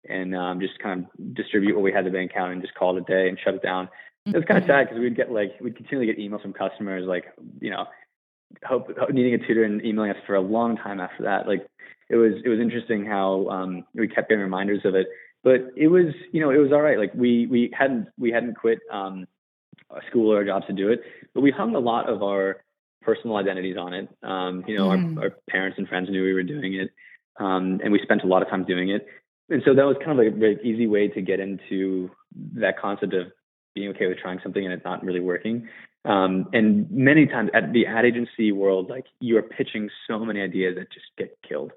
and 0.08 0.34
um, 0.34 0.60
just 0.60 0.78
kind 0.80 1.04
of 1.04 1.34
distribute 1.34 1.74
what 1.74 1.82
we 1.82 1.92
had 1.92 2.04
the 2.04 2.10
bank 2.10 2.32
account 2.32 2.52
and 2.52 2.62
just 2.62 2.74
call 2.74 2.96
it 2.96 3.02
a 3.02 3.04
day 3.04 3.28
and 3.28 3.38
shut 3.42 3.54
it 3.54 3.62
down. 3.62 3.88
It 4.26 4.34
was 4.34 4.44
kind 4.44 4.58
of 4.58 4.66
sad 4.66 4.84
because 4.84 5.00
we'd 5.00 5.16
get 5.16 5.32
like 5.32 5.52
we'd 5.60 5.76
continually 5.76 6.06
get 6.06 6.18
emails 6.18 6.42
from 6.42 6.52
customers 6.52 7.04
like 7.06 7.24
you 7.60 7.70
know 7.70 7.86
hope, 8.64 8.88
needing 9.10 9.34
a 9.34 9.38
tutor 9.38 9.64
and 9.64 9.84
emailing 9.84 10.10
us 10.10 10.16
for 10.26 10.34
a 10.34 10.40
long 10.40 10.76
time 10.76 11.00
after 11.00 11.24
that. 11.24 11.46
Like 11.46 11.66
it 12.08 12.16
was 12.16 12.34
it 12.44 12.48
was 12.48 12.60
interesting 12.60 13.04
how 13.04 13.48
um, 13.48 13.84
we 13.94 14.08
kept 14.08 14.28
getting 14.28 14.42
reminders 14.42 14.84
of 14.84 14.94
it. 14.94 15.06
But 15.44 15.72
it 15.76 15.88
was 15.88 16.14
you 16.32 16.40
know 16.40 16.50
it 16.50 16.58
was 16.58 16.72
all 16.72 16.80
right. 16.80 16.98
Like 16.98 17.12
we 17.14 17.46
we 17.46 17.70
hadn't 17.76 18.08
we 18.18 18.30
hadn't 18.30 18.54
quit 18.54 18.78
um, 18.90 19.26
school 20.08 20.32
or 20.32 20.36
our 20.38 20.44
jobs 20.44 20.66
to 20.66 20.72
do 20.72 20.90
it, 20.90 21.02
but 21.34 21.40
we 21.40 21.50
hung 21.50 21.74
a 21.74 21.80
lot 21.80 22.08
of 22.08 22.22
our 22.22 22.64
personal 23.02 23.36
identities 23.36 23.76
on 23.76 23.92
it. 23.92 24.08
Um, 24.22 24.64
you 24.66 24.78
know, 24.78 24.88
mm. 24.88 25.16
our, 25.18 25.24
our 25.24 25.30
parents 25.50 25.78
and 25.78 25.88
friends 25.88 26.08
knew 26.08 26.22
we 26.22 26.32
were 26.32 26.42
doing 26.42 26.74
it, 26.74 26.90
um, 27.38 27.80
and 27.82 27.92
we 27.92 28.00
spent 28.02 28.22
a 28.22 28.26
lot 28.26 28.42
of 28.42 28.48
time 28.48 28.64
doing 28.64 28.90
it. 28.90 29.06
And 29.50 29.62
so 29.64 29.74
that 29.74 29.84
was 29.84 29.96
kind 29.98 30.12
of 30.12 30.18
like 30.18 30.34
a 30.34 30.36
very 30.36 30.58
easy 30.62 30.86
way 30.86 31.08
to 31.08 31.20
get 31.20 31.40
into 31.40 32.10
that 32.54 32.78
concept 32.78 33.12
of 33.12 33.26
being 33.74 33.88
okay 33.90 34.06
with 34.06 34.18
trying 34.18 34.40
something 34.42 34.64
and 34.64 34.72
it's 34.72 34.84
not 34.84 35.04
really 35.04 35.20
working. 35.20 35.68
Um, 36.04 36.48
and 36.52 36.90
many 36.90 37.26
times 37.26 37.50
at 37.54 37.72
the 37.72 37.86
ad 37.86 38.04
agency 38.04 38.50
world, 38.52 38.88
like 38.88 39.06
you 39.20 39.36
are 39.38 39.42
pitching 39.42 39.88
so 40.08 40.24
many 40.24 40.40
ideas 40.40 40.76
that 40.76 40.90
just 40.92 41.06
get 41.16 41.36
killed. 41.46 41.72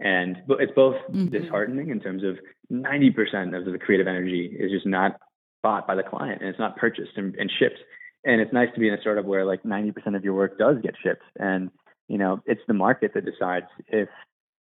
And 0.00 0.38
it's 0.48 0.72
both 0.74 0.96
mm-hmm. 1.10 1.28
disheartening 1.28 1.90
in 1.90 2.00
terms 2.00 2.22
of 2.24 2.38
90% 2.72 3.56
of 3.56 3.70
the 3.70 3.78
creative 3.78 4.06
energy 4.06 4.56
is 4.58 4.70
just 4.70 4.86
not 4.86 5.20
bought 5.62 5.86
by 5.86 5.94
the 5.94 6.02
client 6.02 6.40
and 6.40 6.48
it's 6.48 6.58
not 6.58 6.76
purchased 6.76 7.12
and, 7.16 7.34
and 7.36 7.50
shipped. 7.58 7.78
And 8.24 8.40
it's 8.40 8.52
nice 8.52 8.68
to 8.74 8.80
be 8.80 8.88
in 8.88 8.94
a 8.94 9.00
startup 9.00 9.24
where 9.24 9.44
like 9.44 9.62
90% 9.62 10.16
of 10.16 10.24
your 10.24 10.34
work 10.34 10.58
does 10.58 10.76
get 10.82 10.94
shipped. 11.02 11.22
And, 11.38 11.70
you 12.08 12.18
know, 12.18 12.40
it's 12.46 12.60
the 12.66 12.74
market 12.74 13.12
that 13.14 13.24
decides 13.24 13.66
if 13.88 14.08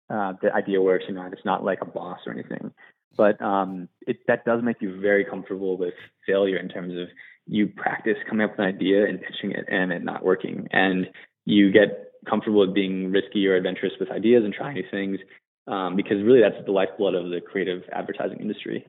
uh, 0.09 0.33
the 0.41 0.53
idea 0.53 0.81
works 0.81 1.05
or 1.07 1.13
not. 1.13 1.33
It's 1.33 1.45
not 1.45 1.63
like 1.63 1.79
a 1.81 1.85
boss 1.85 2.19
or 2.25 2.33
anything. 2.33 2.71
But 3.15 3.41
um, 3.41 3.89
it, 4.05 4.17
that 4.27 4.45
does 4.45 4.61
make 4.63 4.77
you 4.79 4.99
very 5.01 5.25
comfortable 5.25 5.77
with 5.77 5.93
failure 6.25 6.57
in 6.57 6.69
terms 6.69 6.93
of 6.93 7.07
you 7.47 7.67
practice 7.67 8.17
coming 8.29 8.45
up 8.45 8.51
with 8.51 8.59
an 8.59 8.65
idea 8.65 9.05
and 9.05 9.19
pitching 9.21 9.51
it 9.51 9.65
and 9.69 9.91
it 9.91 10.03
not 10.03 10.23
working. 10.23 10.67
And 10.71 11.07
you 11.45 11.71
get 11.71 12.06
comfortable 12.27 12.59
with 12.59 12.73
being 12.73 13.11
risky 13.11 13.47
or 13.47 13.55
adventurous 13.55 13.93
with 13.99 14.11
ideas 14.11 14.43
and 14.43 14.53
trying 14.53 14.75
new 14.75 14.83
things 14.89 15.19
um, 15.67 15.95
because 15.95 16.23
really 16.23 16.41
that's 16.41 16.63
the 16.65 16.71
lifeblood 16.71 17.15
of 17.15 17.29
the 17.29 17.41
creative 17.41 17.83
advertising 17.91 18.39
industry. 18.39 18.85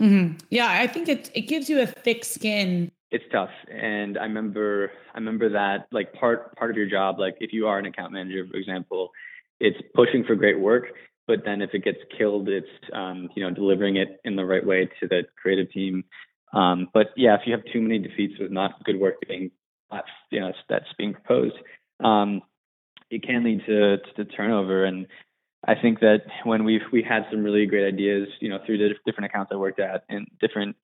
Mm-hmm. 0.00 0.38
Yeah, 0.50 0.68
I 0.68 0.86
think 0.86 1.08
it 1.08 1.30
it 1.34 1.42
gives 1.42 1.68
you 1.70 1.80
a 1.80 1.86
thick 1.86 2.24
skin. 2.24 2.90
It's 3.12 3.24
tough, 3.30 3.50
and 3.70 4.18
I 4.18 4.24
remember 4.24 4.90
I 5.14 5.18
remember 5.18 5.50
that 5.50 5.86
like 5.92 6.12
part 6.14 6.56
part 6.56 6.70
of 6.70 6.76
your 6.76 6.88
job, 6.88 7.20
like 7.20 7.36
if 7.40 7.52
you 7.52 7.68
are 7.68 7.78
an 7.78 7.86
account 7.86 8.12
manager, 8.12 8.44
for 8.50 8.56
example, 8.56 9.10
it's 9.60 9.78
pushing 9.94 10.24
for 10.24 10.34
great 10.34 10.58
work, 10.58 10.86
but 11.28 11.44
then 11.44 11.62
if 11.62 11.70
it 11.74 11.84
gets 11.84 11.98
killed, 12.18 12.48
it's 12.48 12.66
um, 12.92 13.28
you 13.36 13.42
know 13.44 13.54
delivering 13.54 13.96
it 13.96 14.20
in 14.24 14.34
the 14.34 14.44
right 14.44 14.66
way 14.66 14.90
to 15.00 15.06
the 15.06 15.22
creative 15.40 15.70
team 15.70 16.02
um, 16.54 16.88
but 16.94 17.08
yeah, 17.16 17.34
if 17.34 17.40
you 17.46 17.52
have 17.52 17.64
too 17.72 17.80
many 17.80 17.98
defeats 17.98 18.34
with 18.38 18.52
not 18.52 18.82
good 18.84 19.00
work 19.00 19.16
being, 19.26 19.50
you 20.30 20.40
know, 20.40 20.52
that's 20.68 20.86
being 20.96 21.12
proposed, 21.12 21.56
um, 22.02 22.42
it 23.10 23.22
can 23.22 23.44
lead 23.44 23.62
to, 23.66 23.98
to 24.16 24.24
turnover. 24.24 24.84
And 24.84 25.06
I 25.66 25.74
think 25.74 26.00
that 26.00 26.22
when 26.44 26.64
we've 26.64 26.82
we 26.92 27.02
had 27.02 27.26
some 27.30 27.42
really 27.42 27.66
great 27.66 27.86
ideas, 27.86 28.28
you 28.40 28.48
know, 28.48 28.58
through 28.64 28.78
the 28.78 28.94
different 29.06 29.26
accounts 29.26 29.50
I 29.52 29.56
worked 29.56 29.80
at 29.80 30.04
and 30.08 30.26
different 30.40 30.76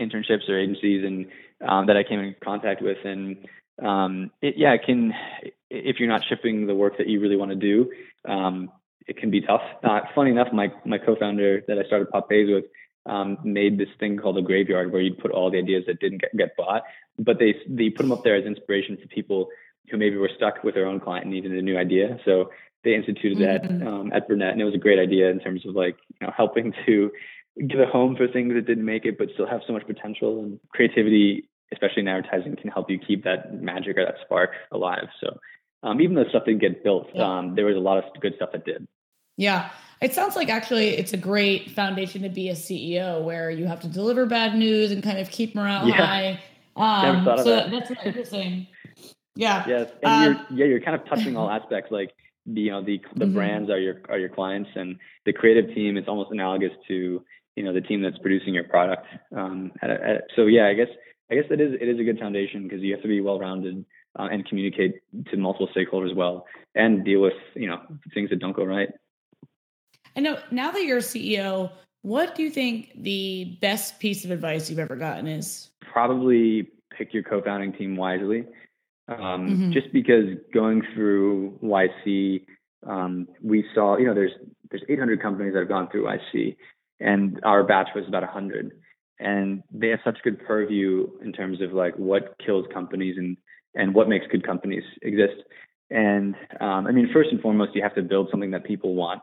internships 0.00 0.48
or 0.48 0.58
agencies, 0.58 1.04
and 1.04 1.26
um, 1.66 1.86
that 1.86 1.96
I 1.96 2.02
came 2.02 2.20
in 2.20 2.34
contact 2.42 2.82
with, 2.82 2.98
and 3.04 3.46
um, 3.82 4.30
it, 4.42 4.54
yeah, 4.56 4.72
it 4.72 4.82
can 4.84 5.12
if 5.70 5.96
you're 5.98 6.08
not 6.08 6.22
shipping 6.28 6.66
the 6.66 6.74
work 6.74 6.98
that 6.98 7.06
you 7.06 7.20
really 7.20 7.36
want 7.36 7.50
to 7.50 7.56
do, 7.56 7.90
um, 8.28 8.70
it 9.06 9.16
can 9.16 9.30
be 9.30 9.40
tough. 9.40 9.62
Uh, 9.82 10.00
funny 10.14 10.30
enough, 10.30 10.48
my 10.52 10.72
my 10.84 10.98
co-founder 10.98 11.62
that 11.66 11.78
I 11.78 11.84
started 11.84 12.10
Pop 12.10 12.28
Pays 12.28 12.48
with, 12.50 12.64
um, 13.06 13.38
made 13.42 13.78
this 13.78 13.88
thing 13.98 14.18
called 14.18 14.36
a 14.38 14.42
graveyard 14.42 14.92
where 14.92 15.00
you'd 15.00 15.18
put 15.18 15.30
all 15.30 15.50
the 15.50 15.58
ideas 15.58 15.84
that 15.86 16.00
didn't 16.00 16.20
get, 16.20 16.36
get 16.36 16.56
bought, 16.56 16.82
but 17.18 17.38
they 17.38 17.54
they 17.68 17.88
put 17.90 18.02
them 18.02 18.12
up 18.12 18.24
there 18.24 18.36
as 18.36 18.44
inspiration 18.44 18.98
for 19.00 19.08
people 19.08 19.48
who 19.90 19.96
maybe 19.96 20.16
were 20.16 20.30
stuck 20.36 20.62
with 20.62 20.74
their 20.74 20.86
own 20.86 21.00
client 21.00 21.24
and 21.24 21.34
needed 21.34 21.52
a 21.52 21.62
new 21.62 21.76
idea. 21.76 22.18
So 22.24 22.50
they 22.84 22.94
instituted 22.94 23.38
mm-hmm. 23.38 23.78
that 23.78 23.86
um, 23.86 24.12
at 24.12 24.28
Burnett, 24.28 24.52
and 24.52 24.60
it 24.60 24.64
was 24.64 24.74
a 24.74 24.78
great 24.78 24.98
idea 24.98 25.30
in 25.30 25.40
terms 25.40 25.66
of 25.66 25.74
like 25.74 25.96
you 26.20 26.26
know 26.26 26.32
helping 26.36 26.72
to 26.86 27.10
give 27.68 27.80
a 27.80 27.86
home 27.86 28.16
for 28.16 28.28
things 28.28 28.54
that 28.54 28.66
didn't 28.66 28.84
make 28.84 29.04
it, 29.04 29.18
but 29.18 29.28
still 29.34 29.46
have 29.46 29.60
so 29.66 29.72
much 29.72 29.86
potential 29.86 30.40
and 30.40 30.58
creativity, 30.72 31.48
especially 31.72 32.02
in 32.02 32.08
advertising, 32.08 32.56
can 32.56 32.70
help 32.70 32.88
you 32.90 32.98
keep 32.98 33.24
that 33.24 33.60
magic 33.60 33.98
or 33.98 34.04
that 34.04 34.14
spark 34.24 34.50
alive. 34.72 35.08
So 35.20 35.38
um, 35.82 36.00
even 36.00 36.14
though 36.14 36.24
stuff 36.28 36.44
didn't 36.44 36.60
get 36.60 36.84
built, 36.84 37.08
yeah. 37.14 37.38
um, 37.38 37.54
there 37.54 37.66
was 37.66 37.76
a 37.76 37.80
lot 37.80 37.98
of 37.98 38.04
good 38.20 38.34
stuff 38.36 38.50
that 38.52 38.64
did. 38.64 38.86
Yeah. 39.36 39.70
It 40.00 40.14
sounds 40.14 40.36
like 40.36 40.48
actually 40.48 40.90
it's 40.90 41.12
a 41.12 41.16
great 41.16 41.70
foundation 41.70 42.22
to 42.22 42.28
be 42.28 42.48
a 42.48 42.54
CEO 42.54 43.22
where 43.22 43.50
you 43.50 43.66
have 43.66 43.80
to 43.80 43.88
deliver 43.88 44.26
bad 44.26 44.54
news 44.54 44.92
and 44.92 45.02
kind 45.02 45.18
of 45.18 45.30
keep 45.30 45.54
morale 45.54 45.88
yeah. 45.88 45.94
high. 45.94 46.40
Um, 46.76 47.02
Never 47.02 47.24
thought 47.24 47.38
of 47.40 47.44
so 47.44 47.50
that. 47.50 47.70
that's 47.70 47.90
really 47.90 48.06
interesting. 48.06 48.66
Yeah. 49.40 49.64
Yes. 49.66 49.90
And 50.02 50.12
um, 50.12 50.22
you're, 50.50 50.58
yeah, 50.58 50.70
you're 50.70 50.80
kind 50.80 51.00
of 51.00 51.08
touching 51.08 51.36
all 51.36 51.50
aspects. 51.58 51.90
Like 51.90 52.12
the, 52.46 52.60
you 52.60 52.70
know, 52.70 52.84
the, 52.84 53.00
the 53.16 53.24
mm-hmm. 53.24 53.34
brands 53.34 53.70
are 53.70 53.78
your, 53.78 54.00
are 54.08 54.18
your 54.18 54.28
clients 54.28 54.70
and 54.74 54.96
the 55.24 55.32
creative 55.32 55.74
team, 55.74 55.96
it's 55.96 56.08
almost 56.08 56.30
analogous 56.30 56.72
to, 56.88 57.24
you 57.56 57.64
know, 57.64 57.72
the 57.72 57.80
team 57.80 58.02
that's 58.02 58.18
producing 58.18 58.54
your 58.54 58.64
product. 58.64 59.06
Um, 59.34 59.72
at 59.82 59.90
at, 59.90 60.24
so 60.36 60.46
yeah, 60.46 60.66
I 60.66 60.74
guess, 60.74 60.88
I 61.30 61.36
guess 61.36 61.44
it 61.50 61.60
is, 61.60 61.74
it 61.80 61.88
is 61.88 61.98
a 61.98 62.04
good 62.04 62.18
foundation 62.18 62.64
because 62.64 62.82
you 62.82 62.92
have 62.92 63.02
to 63.02 63.08
be 63.08 63.20
well-rounded 63.20 63.84
uh, 64.18 64.28
and 64.30 64.46
communicate 64.46 65.00
to 65.30 65.36
multiple 65.36 65.68
stakeholders 65.74 66.14
well 66.14 66.46
and 66.74 67.04
deal 67.04 67.20
with, 67.20 67.34
you 67.54 67.66
know, 67.66 67.80
things 68.12 68.30
that 68.30 68.40
don't 68.40 68.54
go 68.54 68.64
right. 68.64 68.90
I 70.16 70.20
know 70.20 70.38
now 70.50 70.70
that 70.70 70.84
you're 70.84 70.98
a 70.98 71.02
CEO, 71.02 71.70
what 72.02 72.34
do 72.34 72.42
you 72.42 72.50
think 72.50 72.90
the 72.94 73.56
best 73.60 74.00
piece 74.00 74.24
of 74.24 74.30
advice 74.30 74.68
you've 74.68 74.78
ever 74.78 74.96
gotten 74.96 75.26
is? 75.26 75.70
Probably 75.80 76.68
pick 76.90 77.14
your 77.14 77.22
co-founding 77.22 77.72
team 77.72 77.96
wisely. 77.96 78.44
Um, 79.10 79.18
mm-hmm. 79.18 79.72
Just 79.72 79.92
because 79.92 80.26
going 80.54 80.82
through 80.94 81.58
YC, 81.62 82.46
um, 82.86 83.26
we 83.42 83.64
saw, 83.74 83.96
you 83.98 84.06
know, 84.06 84.14
there's 84.14 84.32
there's 84.70 84.84
800 84.88 85.20
companies 85.20 85.52
that 85.52 85.60
have 85.60 85.68
gone 85.68 85.88
through 85.90 86.04
YC, 86.04 86.56
and 87.00 87.40
our 87.42 87.64
batch 87.64 87.88
was 87.94 88.04
about 88.06 88.22
100. 88.22 88.72
And 89.18 89.62
they 89.72 89.88
have 89.88 89.98
such 90.04 90.18
good 90.22 90.42
purview 90.46 91.08
in 91.22 91.32
terms 91.32 91.60
of 91.60 91.72
like 91.72 91.94
what 91.96 92.36
kills 92.44 92.66
companies 92.72 93.16
and 93.18 93.36
and 93.74 93.94
what 93.94 94.08
makes 94.08 94.26
good 94.30 94.46
companies 94.46 94.84
exist. 95.02 95.42
And 95.90 96.36
um, 96.60 96.86
I 96.86 96.92
mean, 96.92 97.10
first 97.12 97.30
and 97.32 97.40
foremost, 97.40 97.74
you 97.74 97.82
have 97.82 97.94
to 97.96 98.02
build 98.02 98.28
something 98.30 98.52
that 98.52 98.64
people 98.64 98.94
want. 98.94 99.22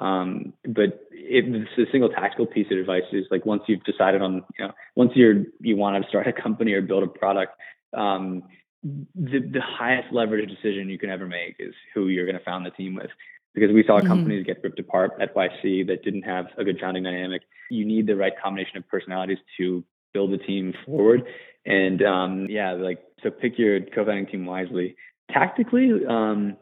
Um, 0.00 0.52
but 0.62 1.00
if 1.10 1.44
the 1.76 1.86
single 1.90 2.10
tactical 2.10 2.46
piece 2.46 2.66
of 2.70 2.78
advice 2.78 3.02
is 3.12 3.24
like 3.30 3.44
once 3.44 3.62
you've 3.66 3.82
decided 3.84 4.22
on, 4.22 4.44
you 4.58 4.66
know, 4.66 4.72
once 4.94 5.12
you're 5.14 5.44
you 5.60 5.76
want 5.76 6.02
to 6.02 6.08
start 6.08 6.28
a 6.28 6.32
company 6.32 6.72
or 6.74 6.80
build 6.80 7.02
a 7.02 7.08
product, 7.08 7.52
um, 7.92 8.44
the 8.82 9.40
the 9.40 9.60
highest 9.60 10.12
leverage 10.12 10.48
decision 10.48 10.88
you 10.88 10.98
can 10.98 11.10
ever 11.10 11.26
make 11.26 11.56
is 11.58 11.74
who 11.94 12.08
you're 12.08 12.26
going 12.26 12.38
to 12.38 12.44
found 12.44 12.64
the 12.66 12.70
team 12.70 12.94
with. 12.94 13.10
Because 13.54 13.72
we 13.72 13.84
saw 13.86 13.98
mm-hmm. 13.98 14.08
companies 14.08 14.44
get 14.44 14.62
ripped 14.62 14.78
apart 14.78 15.12
at 15.18 15.34
YC 15.34 15.86
that 15.86 16.04
didn't 16.04 16.22
have 16.22 16.46
a 16.58 16.64
good 16.64 16.78
founding 16.78 17.04
dynamic. 17.04 17.42
You 17.70 17.86
need 17.86 18.06
the 18.06 18.14
right 18.14 18.34
combination 18.42 18.76
of 18.76 18.86
personalities 18.88 19.38
to 19.56 19.82
build 20.12 20.32
a 20.34 20.38
team 20.38 20.74
forward. 20.84 21.22
And 21.64 22.02
um, 22.02 22.46
yeah, 22.50 22.72
like 22.72 23.02
so 23.22 23.30
pick 23.30 23.58
your 23.58 23.80
co-founding 23.80 24.26
team 24.26 24.44
wisely. 24.44 24.96
Tactically, 25.32 25.90
um, 26.06 26.56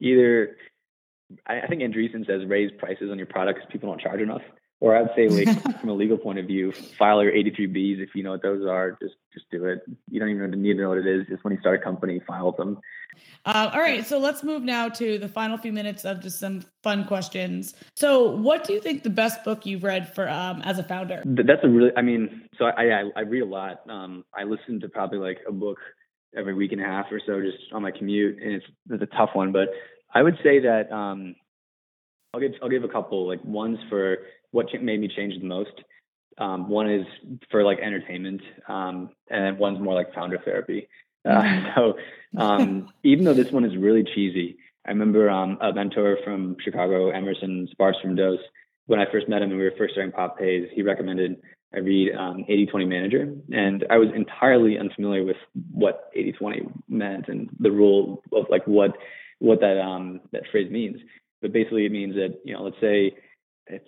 either 0.00 0.56
I, 1.46 1.62
I 1.62 1.66
think 1.66 1.82
Andreessen 1.82 2.26
says 2.26 2.42
raise 2.46 2.70
prices 2.78 3.10
on 3.10 3.18
your 3.18 3.26
product 3.26 3.58
because 3.58 3.72
people 3.72 3.88
don't 3.88 4.00
charge 4.00 4.20
enough. 4.20 4.42
Or 4.80 4.96
I'd 4.96 5.10
say 5.16 5.28
like 5.28 5.48
from 5.80 5.88
a 5.88 5.94
legal 5.94 6.18
point 6.18 6.38
of 6.38 6.46
view, 6.46 6.72
file 6.98 7.22
your 7.22 7.32
83Bs 7.32 8.00
if 8.00 8.10
you 8.14 8.22
know 8.22 8.32
what 8.32 8.42
those 8.42 8.66
are. 8.66 8.98
Just 9.00 9.14
just 9.32 9.50
do 9.50 9.64
it. 9.66 9.82
You 10.10 10.20
don't 10.20 10.30
even 10.30 10.50
need 10.62 10.74
to 10.74 10.82
know 10.82 10.90
what 10.90 10.98
it 10.98 11.06
is. 11.06 11.26
Just 11.26 11.42
when 11.42 11.52
you 11.52 11.60
start 11.60 11.80
a 11.80 11.82
company, 11.82 12.20
file 12.26 12.52
them. 12.52 12.78
Uh, 13.44 13.70
all 13.72 13.80
right, 13.80 14.06
so 14.06 14.18
let's 14.18 14.42
move 14.42 14.62
now 14.62 14.88
to 14.88 15.18
the 15.18 15.28
final 15.28 15.56
few 15.56 15.72
minutes 15.72 16.04
of 16.04 16.20
just 16.20 16.38
some 16.38 16.62
fun 16.82 17.04
questions. 17.04 17.74
So, 17.94 18.30
what 18.30 18.64
do 18.64 18.72
you 18.72 18.80
think 18.80 19.02
the 19.02 19.10
best 19.10 19.44
book 19.44 19.66
you've 19.66 19.84
read 19.84 20.12
for 20.14 20.28
um, 20.28 20.62
as 20.62 20.78
a 20.78 20.82
founder? 20.82 21.22
That's 21.24 21.62
a 21.62 21.68
really, 21.68 21.90
I 21.96 22.02
mean, 22.02 22.48
so 22.58 22.66
I 22.66 23.00
I, 23.00 23.10
I 23.16 23.20
read 23.20 23.42
a 23.42 23.46
lot. 23.46 23.88
Um, 23.88 24.24
I 24.34 24.44
listen 24.44 24.80
to 24.80 24.88
probably 24.88 25.18
like 25.18 25.38
a 25.48 25.52
book 25.52 25.78
every 26.36 26.54
week 26.54 26.72
and 26.72 26.80
a 26.80 26.84
half 26.84 27.06
or 27.10 27.20
so 27.24 27.40
just 27.40 27.58
on 27.72 27.82
my 27.82 27.90
commute, 27.90 28.42
and 28.42 28.52
it's 28.52 28.66
it's 28.90 29.02
a 29.02 29.16
tough 29.16 29.30
one, 29.34 29.52
but 29.52 29.68
I 30.14 30.22
would 30.22 30.38
say 30.42 30.60
that 30.60 30.90
um, 30.92 31.34
I'll 32.32 32.40
give 32.40 32.52
I'll 32.62 32.68
give 32.68 32.84
a 32.84 32.88
couple 32.88 33.26
like 33.26 33.44
ones 33.44 33.78
for 33.88 34.18
what 34.54 34.66
made 34.80 35.00
me 35.00 35.08
change 35.08 35.34
the 35.38 35.46
most. 35.46 35.72
Um, 36.38 36.68
one 36.68 36.88
is 36.90 37.06
for 37.50 37.64
like 37.64 37.78
entertainment, 37.80 38.40
um, 38.68 39.10
and 39.28 39.44
then 39.44 39.58
one's 39.58 39.80
more 39.80 39.94
like 39.94 40.14
founder 40.14 40.38
therapy. 40.44 40.88
Uh, 41.28 41.42
mm-hmm. 41.42 41.68
so 41.76 42.40
um, 42.40 42.88
even 43.02 43.24
though 43.24 43.34
this 43.34 43.50
one 43.50 43.64
is 43.64 43.76
really 43.76 44.04
cheesy, 44.04 44.56
I 44.86 44.90
remember 44.90 45.28
um, 45.28 45.58
a 45.60 45.72
mentor 45.72 46.18
from 46.24 46.56
Chicago, 46.64 47.10
Emerson 47.10 47.68
Spartz 47.72 47.98
from 48.00 48.14
Dose. 48.14 48.40
When 48.86 49.00
I 49.00 49.10
first 49.10 49.28
met 49.28 49.42
him 49.42 49.50
and 49.50 49.58
we 49.58 49.64
were 49.64 49.72
first 49.76 49.94
starting 49.94 50.12
Pop 50.12 50.38
Pays, 50.38 50.68
he 50.72 50.82
recommended 50.82 51.36
I 51.74 51.78
read 51.78 52.14
um, 52.14 52.44
80-20 52.48 52.86
Manager, 52.86 53.34
and 53.52 53.84
I 53.90 53.98
was 53.98 54.08
entirely 54.14 54.78
unfamiliar 54.78 55.24
with 55.24 55.38
what 55.72 56.14
80-20 56.16 56.70
meant 56.88 57.26
and 57.26 57.50
the 57.58 57.72
rule 57.72 58.22
of 58.32 58.46
like 58.48 58.64
what 58.66 58.92
what 59.40 59.60
that 59.60 59.80
um, 59.80 60.20
that 60.30 60.42
phrase 60.52 60.70
means. 60.70 60.98
But 61.42 61.52
basically, 61.52 61.86
it 61.86 61.90
means 61.90 62.14
that 62.14 62.38
you 62.44 62.54
know, 62.54 62.62
let's 62.62 62.80
say 62.80 63.16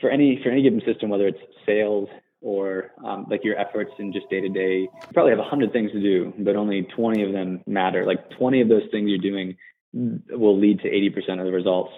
for 0.01 0.11
any 0.11 0.41
for 0.43 0.51
any 0.51 0.62
given 0.62 0.81
system, 0.85 1.11
whether 1.11 1.27
it's 1.27 1.39
sales 1.65 2.09
or 2.41 2.93
um, 3.05 3.27
like 3.31 3.45
your 3.45 3.59
efforts 3.59 3.91
in 3.99 4.12
just 4.12 4.29
day 4.31 4.41
to 4.41 4.49
day, 4.49 4.81
you 4.81 5.12
probably 5.12 5.31
have 5.31 5.39
a 5.39 5.45
hundred 5.49 5.73
things 5.73 5.91
to 5.93 6.01
do, 6.01 6.33
but 6.39 6.55
only 6.55 6.83
20 6.83 7.23
of 7.23 7.33
them 7.33 7.62
matter. 7.67 8.05
Like 8.05 8.31
20 8.39 8.61
of 8.61 8.69
those 8.69 8.83
things 8.91 9.09
you're 9.09 9.19
doing 9.19 9.57
will 9.93 10.59
lead 10.59 10.81
to 10.81 10.89
80% 10.89 11.41
of 11.41 11.47
the 11.47 11.53
results. 11.53 11.93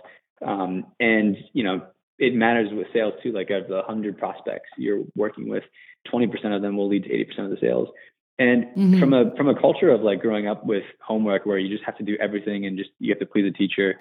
Um, 0.45 0.87
and 1.01 1.37
you 1.53 1.64
know, 1.64 1.87
it 2.19 2.35
matters 2.35 2.69
with 2.73 2.87
sales 2.93 3.14
too. 3.23 3.33
Like 3.33 3.51
of 3.51 3.69
the 3.69 3.83
hundred 3.83 4.19
prospects 4.19 4.71
you're 4.77 5.05
working 5.14 5.49
with, 5.49 5.64
20% 6.12 6.55
of 6.55 6.62
them 6.62 6.77
will 6.77 6.88
lead 6.88 7.05
to 7.05 7.11
80% 7.11 7.45
of 7.45 7.51
the 7.51 7.59
sales. 7.61 7.88
And 8.41 8.64
mm-hmm. 8.67 9.01
from 9.01 9.12
a 9.12 9.35
from 9.37 9.49
a 9.49 9.61
culture 9.61 9.91
of 9.91 10.03
like 10.03 10.21
growing 10.21 10.47
up 10.47 10.64
with 10.64 10.85
homework 11.01 11.45
where 11.45 11.59
you 11.59 11.69
just 11.69 11.85
have 11.85 11.99
to 11.99 12.05
do 12.05 12.17
everything 12.21 12.67
and 12.67 12.79
just 12.79 12.91
you 13.01 13.12
have 13.12 13.19
to 13.19 13.27
please 13.27 13.43
the 13.43 13.51
teacher 13.51 13.97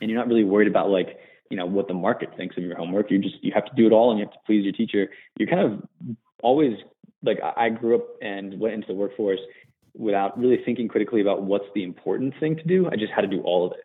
and 0.00 0.10
you're 0.10 0.18
not 0.18 0.28
really 0.28 0.44
worried 0.44 0.68
about 0.68 0.90
like, 0.90 1.18
you 1.50 1.56
know, 1.56 1.66
what 1.66 1.88
the 1.88 1.94
market 1.94 2.30
thinks 2.36 2.56
of 2.56 2.62
your 2.62 2.76
homework. 2.76 3.10
You 3.10 3.18
just 3.18 3.36
you 3.42 3.52
have 3.54 3.64
to 3.64 3.74
do 3.74 3.86
it 3.86 3.92
all 3.92 4.10
and 4.10 4.18
you 4.18 4.26
have 4.26 4.32
to 4.32 4.40
please 4.46 4.64
your 4.64 4.72
teacher. 4.72 5.08
You're 5.38 5.48
kind 5.48 5.60
of 5.60 6.16
always 6.42 6.76
like 7.22 7.38
I 7.56 7.70
grew 7.70 7.96
up 7.96 8.06
and 8.22 8.58
went 8.60 8.74
into 8.74 8.86
the 8.86 8.94
workforce 8.94 9.40
without 9.94 10.38
really 10.38 10.58
thinking 10.64 10.88
critically 10.88 11.20
about 11.20 11.42
what's 11.42 11.64
the 11.74 11.82
important 11.82 12.34
thing 12.38 12.56
to 12.56 12.62
do. 12.62 12.86
I 12.86 12.96
just 12.96 13.12
had 13.12 13.22
to 13.22 13.28
do 13.28 13.40
all 13.42 13.66
of 13.66 13.72
it. 13.72 13.84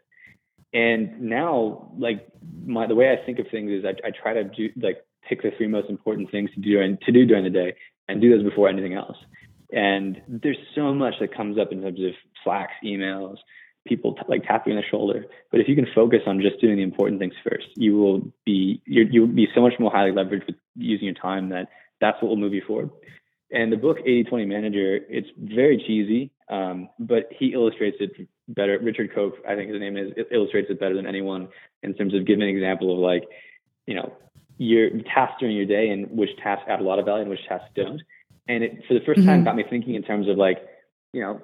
And 0.73 1.21
now, 1.21 1.91
like 1.97 2.27
my 2.65 2.87
the 2.87 2.95
way 2.95 3.11
I 3.11 3.25
think 3.25 3.39
of 3.39 3.47
things 3.51 3.71
is 3.71 3.85
I, 3.85 4.07
I 4.07 4.11
try 4.11 4.33
to 4.33 4.43
do 4.43 4.69
like 4.75 5.03
pick 5.27 5.41
the 5.41 5.51
three 5.57 5.67
most 5.67 5.89
important 5.89 6.31
things 6.31 6.49
to 6.55 6.59
do 6.59 6.81
and 6.81 6.99
to 7.01 7.11
do 7.11 7.25
during 7.25 7.43
the 7.43 7.49
day 7.49 7.75
and 8.07 8.21
do 8.21 8.29
those 8.29 8.43
before 8.43 8.69
anything 8.69 8.93
else. 8.93 9.17
And 9.71 10.21
there's 10.27 10.57
so 10.75 10.93
much 10.93 11.15
that 11.19 11.35
comes 11.35 11.57
up 11.57 11.71
in 11.71 11.81
terms 11.81 11.99
of 11.99 12.11
Slacks, 12.43 12.73
emails, 12.83 13.37
people 13.85 14.13
t- 14.13 14.21
like 14.27 14.43
tapping 14.43 14.73
on 14.73 14.77
the 14.77 14.87
shoulder. 14.89 15.25
But 15.51 15.59
if 15.59 15.67
you 15.67 15.75
can 15.75 15.87
focus 15.93 16.21
on 16.25 16.41
just 16.41 16.59
doing 16.61 16.77
the 16.77 16.83
important 16.83 17.19
things 17.19 17.33
first, 17.43 17.67
you 17.75 17.97
will 17.97 18.21
be 18.45 18.81
you 18.85 19.21
will 19.21 19.27
be 19.27 19.47
so 19.53 19.61
much 19.61 19.73
more 19.79 19.91
highly 19.91 20.11
leveraged 20.11 20.47
with 20.47 20.55
using 20.75 21.05
your 21.05 21.15
time 21.15 21.49
that 21.49 21.69
that's 21.99 22.21
what 22.21 22.29
will 22.29 22.37
move 22.37 22.53
you 22.53 22.63
forward. 22.65 22.89
And 23.51 23.71
the 23.71 23.77
book 23.77 23.99
80-20 23.99 24.47
Manager, 24.47 24.99
it's 25.09 25.27
very 25.37 25.77
cheesy, 25.77 26.31
um, 26.49 26.89
but 26.97 27.29
he 27.31 27.53
illustrates 27.53 27.97
it 27.99 28.27
better. 28.47 28.79
Richard 28.79 29.13
Koch, 29.13 29.35
I 29.47 29.55
think 29.55 29.69
his 29.69 29.79
name 29.79 29.95
is, 29.95 30.11
illustrates 30.31 30.71
it 30.71 30.79
better 30.79 30.95
than 30.95 31.05
anyone 31.05 31.49
in 31.83 31.93
terms 31.93 32.15
of 32.15 32.25
giving 32.25 32.41
an 32.41 32.49
example 32.49 32.91
of 32.91 32.97
like, 32.97 33.25
you 33.85 33.93
know, 33.93 34.11
your 34.57 34.89
tasks 35.13 35.35
during 35.39 35.55
your 35.55 35.67
day 35.67 35.89
and 35.89 36.09
which 36.09 36.31
tasks 36.41 36.65
add 36.67 36.79
a 36.79 36.83
lot 36.83 36.97
of 36.97 37.05
value 37.05 37.21
and 37.21 37.29
which 37.29 37.45
tasks 37.47 37.69
don't 37.75 38.01
and 38.47 38.63
it 38.63 38.83
for 38.87 38.93
the 38.93 38.99
1st 38.99 39.17
mm-hmm. 39.17 39.25
time 39.27 39.43
got 39.43 39.55
me 39.55 39.63
thinking 39.69 39.95
in 39.95 40.03
terms 40.03 40.27
of 40.27 40.37
like 40.37 40.57
you 41.11 41.21
know 41.21 41.41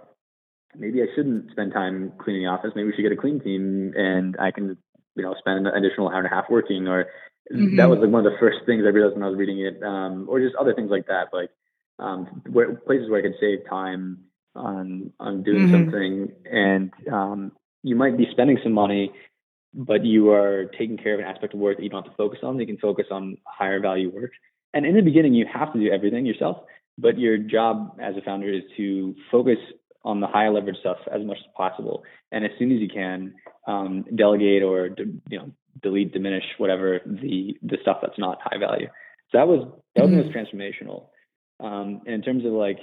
maybe 0.75 1.01
I 1.01 1.05
shouldn't 1.15 1.51
spend 1.51 1.73
time 1.73 2.13
cleaning 2.19 2.43
the 2.43 2.49
office. 2.49 2.71
Maybe 2.75 2.87
we 2.87 2.93
should 2.95 3.03
get 3.03 3.11
a 3.11 3.17
clean 3.17 3.39
team, 3.39 3.93
and 3.95 4.35
I 4.39 4.51
can 4.51 4.77
you 5.15 5.23
know 5.23 5.35
spend 5.39 5.67
an 5.67 5.73
additional 5.73 6.09
hour 6.09 6.19
and 6.19 6.27
a 6.27 6.29
half 6.29 6.45
working. 6.49 6.87
Or 6.87 7.05
mm-hmm. 7.51 7.77
that 7.77 7.89
was 7.89 7.99
like 7.99 8.09
one 8.09 8.25
of 8.25 8.31
the 8.31 8.37
first 8.39 8.59
things 8.65 8.83
I 8.85 8.89
realized 8.89 9.15
when 9.15 9.23
I 9.23 9.29
was 9.29 9.37
reading 9.37 9.59
it, 9.59 9.81
um, 9.83 10.27
or 10.29 10.39
just 10.39 10.55
other 10.55 10.73
things 10.73 10.91
like 10.91 11.07
that, 11.07 11.27
like 11.33 11.49
um, 11.99 12.41
where, 12.49 12.75
places 12.75 13.09
where 13.09 13.19
I 13.19 13.23
could 13.23 13.39
save 13.39 13.67
time 13.69 14.19
on 14.55 15.11
on 15.19 15.43
doing 15.43 15.67
mm-hmm. 15.67 15.73
something, 15.73 16.31
and 16.51 16.91
um, 17.11 17.51
you 17.83 17.95
might 17.95 18.17
be 18.17 18.27
spending 18.31 18.59
some 18.63 18.73
money. 18.73 19.11
But 19.71 20.03
you 20.03 20.31
are 20.31 20.65
taking 20.79 20.97
care 20.97 21.13
of 21.13 21.19
an 21.19 21.27
aspect 21.27 21.53
of 21.53 21.59
work 21.59 21.77
that 21.77 21.83
you 21.83 21.89
don't 21.89 22.03
have 22.03 22.11
to 22.11 22.17
focus 22.17 22.39
on. 22.41 22.59
You 22.59 22.65
can 22.65 22.79
focus 22.79 23.05
on 23.11 23.37
higher 23.45 23.79
value 23.79 24.09
work. 24.09 24.31
And 24.73 24.83
in 24.83 24.95
the 24.95 25.03
beginning, 25.03 25.35
you 25.35 25.45
have 25.53 25.71
to 25.73 25.79
do 25.79 25.91
everything 25.91 26.25
yourself 26.25 26.63
but 27.01 27.17
your 27.17 27.37
job 27.37 27.97
as 28.01 28.15
a 28.17 28.21
founder 28.21 28.51
is 28.51 28.63
to 28.77 29.15
focus 29.31 29.57
on 30.03 30.19
the 30.21 30.27
high 30.27 30.49
leverage 30.49 30.77
stuff 30.79 30.97
as 31.13 31.23
much 31.23 31.37
as 31.37 31.51
possible, 31.55 32.03
and 32.31 32.45
as 32.45 32.51
soon 32.57 32.71
as 32.71 32.79
you 32.79 32.87
can, 32.87 33.35
um, 33.67 34.05
delegate 34.15 34.63
or 34.63 34.89
you 35.29 35.37
know 35.37 35.51
delete, 35.81 36.13
diminish 36.13 36.43
whatever 36.57 36.99
the 37.05 37.57
the 37.61 37.77
stuff 37.81 37.97
that's 38.01 38.17
not 38.17 38.39
high 38.43 38.57
value. 38.57 38.87
So 39.31 39.37
that 39.37 39.47
was 39.47 39.67
that 39.95 40.05
was 40.05 40.11
mm-hmm. 40.11 40.27
most 40.27 40.35
transformational. 40.35 41.07
Um, 41.59 42.01
and 42.05 42.15
in 42.15 42.21
terms 42.21 42.45
of 42.45 42.53
like 42.53 42.79